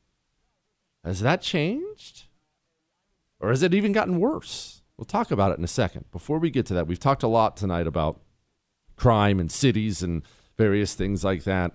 Has 1.05 1.21
that 1.21 1.41
changed? 1.41 2.24
Or 3.39 3.49
has 3.49 3.63
it 3.63 3.74
even 3.74 3.93
gotten 3.93 4.19
worse? 4.19 4.82
We'll 4.97 5.05
talk 5.05 5.32
about 5.32 5.53
it 5.53 5.57
in 5.57 5.63
a 5.63 5.69
second. 5.69 6.03
Before 6.11 6.38
we 6.38 6.49
get 6.49 6.65
to 6.65 6.74
that, 6.74 6.86
we've 6.86 6.99
talked 6.99 7.24
a 7.24 7.30
lot 7.30 7.55
tonight 7.55 7.88
about 7.88 8.19
crime 8.97 9.39
and 9.39 9.49
cities 9.49 10.03
and 10.03 10.24
various 10.57 10.95
things 10.95 11.24
like 11.24 11.45
that. 11.45 11.71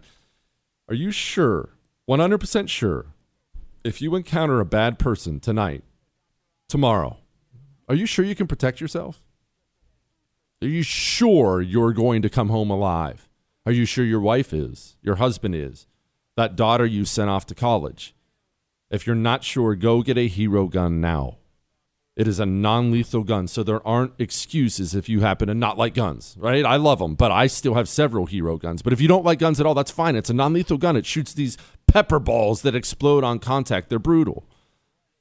Are 0.86 0.94
you 0.94 1.11
sure, 1.11 1.70
100% 2.07 2.68
sure, 2.68 3.07
if 3.82 4.03
you 4.03 4.14
encounter 4.16 4.61
a 4.61 4.66
bad 4.66 4.99
person 4.99 5.40
tonight, 5.40 5.82
tomorrow, 6.68 7.16
are 7.88 7.94
you 7.94 8.05
sure 8.05 8.24
you 8.24 8.34
can 8.34 8.46
protect 8.46 8.82
yourself? 8.82 9.22
Are 10.61 10.68
you 10.68 10.82
sure 10.82 11.62
you're 11.62 11.94
going 11.94 12.20
to 12.20 12.28
come 12.28 12.51
home 12.51 12.70
alive? 12.70 13.28
Are 13.68 13.72
you 13.72 13.84
sure 13.84 14.06
your 14.06 14.18
wife 14.18 14.54
is? 14.54 14.96
Your 15.02 15.16
husband 15.16 15.54
is? 15.54 15.86
That 16.38 16.56
daughter 16.56 16.86
you 16.86 17.04
sent 17.04 17.28
off 17.28 17.44
to 17.48 17.54
college? 17.54 18.14
If 18.90 19.06
you're 19.06 19.14
not 19.14 19.44
sure, 19.44 19.74
go 19.74 20.00
get 20.00 20.16
a 20.16 20.26
hero 20.26 20.68
gun 20.68 21.02
now. 21.02 21.36
It 22.16 22.26
is 22.26 22.40
a 22.40 22.46
non 22.46 22.90
lethal 22.90 23.24
gun, 23.24 23.46
so 23.46 23.62
there 23.62 23.86
aren't 23.86 24.14
excuses 24.18 24.94
if 24.94 25.06
you 25.06 25.20
happen 25.20 25.48
to 25.48 25.54
not 25.54 25.76
like 25.76 25.92
guns, 25.92 26.34
right? 26.38 26.64
I 26.64 26.76
love 26.76 26.98
them, 26.98 27.14
but 27.14 27.30
I 27.30 27.46
still 27.46 27.74
have 27.74 27.90
several 27.90 28.24
hero 28.24 28.56
guns. 28.56 28.80
But 28.80 28.94
if 28.94 29.02
you 29.02 29.06
don't 29.06 29.26
like 29.26 29.38
guns 29.38 29.60
at 29.60 29.66
all, 29.66 29.74
that's 29.74 29.90
fine. 29.90 30.16
It's 30.16 30.30
a 30.30 30.34
non 30.34 30.54
lethal 30.54 30.78
gun. 30.78 30.96
It 30.96 31.04
shoots 31.04 31.34
these 31.34 31.58
pepper 31.86 32.18
balls 32.18 32.62
that 32.62 32.74
explode 32.74 33.22
on 33.22 33.38
contact. 33.38 33.90
They're 33.90 33.98
brutal. 33.98 34.48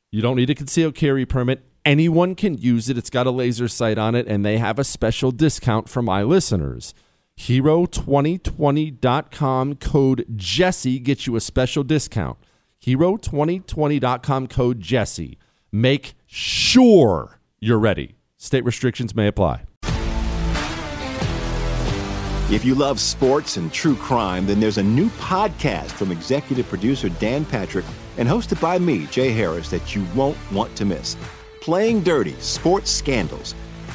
You 0.09 0.21
don't 0.21 0.37
need 0.37 0.51
a 0.51 0.55
concealed 0.55 0.95
carry 0.95 1.25
permit. 1.25 1.65
Anyone 1.83 2.33
can 2.33 2.57
use 2.57 2.87
it. 2.87 2.97
It's 2.97 3.09
got 3.09 3.27
a 3.27 3.31
laser 3.31 3.67
sight 3.67 3.97
on 3.97 4.15
it, 4.15 4.25
and 4.25 4.45
they 4.45 4.57
have 4.57 4.79
a 4.79 4.85
special 4.85 5.31
discount 5.31 5.89
for 5.89 6.01
my 6.01 6.23
listeners. 6.23 6.93
Hero2020.com 7.37 9.75
code 9.75 10.25
Jesse 10.35 10.99
gets 10.99 11.27
you 11.27 11.35
a 11.35 11.41
special 11.41 11.83
discount. 11.83 12.37
Hero2020.com 12.83 14.47
code 14.47 14.81
Jesse. 14.81 15.37
Make 15.71 16.15
sure 16.25 17.39
you're 17.59 17.77
ready. 17.79 18.15
State 18.37 18.65
restrictions 18.65 19.15
may 19.15 19.27
apply. 19.27 19.63
If 22.49 22.63
you 22.63 22.75
love 22.75 23.01
sports 23.01 23.57
and 23.57 23.73
true 23.73 23.95
crime, 23.95 24.47
then 24.47 24.61
there's 24.61 24.77
a 24.77 24.83
new 24.83 25.09
podcast 25.09 25.91
from 25.91 26.13
executive 26.13 26.65
producer 26.69 27.09
Dan 27.09 27.43
Patrick 27.43 27.83
and 28.17 28.27
hosted 28.27 28.61
by 28.61 28.79
me, 28.79 29.05
Jay 29.07 29.31
Harris, 29.31 29.69
that 29.69 29.95
you 29.95 30.05
won't 30.15 30.37
want 30.51 30.73
to 30.77 30.85
miss. 30.85 31.17
Playing 31.59 32.01
Dirty 32.01 32.35
Sports 32.39 32.89
Scandals. 32.89 33.53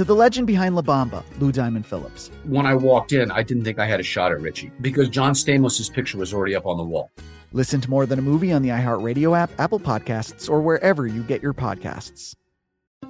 To 0.00 0.04
the 0.04 0.14
legend 0.14 0.46
behind 0.46 0.76
La 0.76 0.80
Bamba, 0.80 1.22
Lou 1.40 1.52
Diamond 1.52 1.84
Phillips. 1.84 2.30
When 2.44 2.64
I 2.64 2.74
walked 2.74 3.12
in, 3.12 3.30
I 3.30 3.42
didn't 3.42 3.64
think 3.64 3.78
I 3.78 3.84
had 3.84 4.00
a 4.00 4.02
shot 4.02 4.32
at 4.32 4.40
Richie 4.40 4.72
because 4.80 5.10
John 5.10 5.34
Stamos' 5.34 5.92
picture 5.92 6.16
was 6.16 6.32
already 6.32 6.56
up 6.56 6.64
on 6.64 6.78
the 6.78 6.82
wall. 6.82 7.10
Listen 7.52 7.82
to 7.82 7.90
More 7.90 8.06
Than 8.06 8.18
a 8.18 8.22
Movie 8.22 8.50
on 8.50 8.62
the 8.62 8.70
iHeartRadio 8.70 9.38
app, 9.38 9.50
Apple 9.58 9.78
Podcasts, 9.78 10.48
or 10.48 10.62
wherever 10.62 11.06
you 11.06 11.22
get 11.22 11.42
your 11.42 11.52
podcasts. 11.52 12.34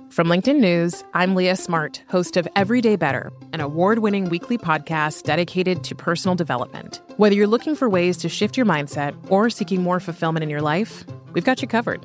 From 0.09 0.27
LinkedIn 0.27 0.59
News, 0.59 1.05
I'm 1.15 1.37
Leah 1.37 1.55
Smart, 1.55 2.03
host 2.09 2.37
of 2.37 2.49
Everyday 2.57 2.97
Better, 2.97 3.31
an 3.53 3.61
award 3.61 4.01
winning 4.01 4.29
weekly 4.29 4.59
podcast 4.59 5.23
dedicated 5.23 5.85
to 5.85 5.95
personal 5.95 6.35
development. 6.35 7.03
Whether 7.19 7.37
you're 7.37 7.47
looking 7.47 7.77
for 7.77 7.89
ways 7.89 8.17
to 8.17 8.29
shift 8.29 8.57
your 8.57 8.67
mindset 8.67 9.15
or 9.31 9.49
seeking 9.49 9.81
more 9.81 10.01
fulfillment 10.01 10.43
in 10.43 10.51
your 10.51 10.61
life, 10.61 11.05
we've 11.35 11.45
got 11.45 11.63
you 11.63 11.69
covered. 11.69 12.05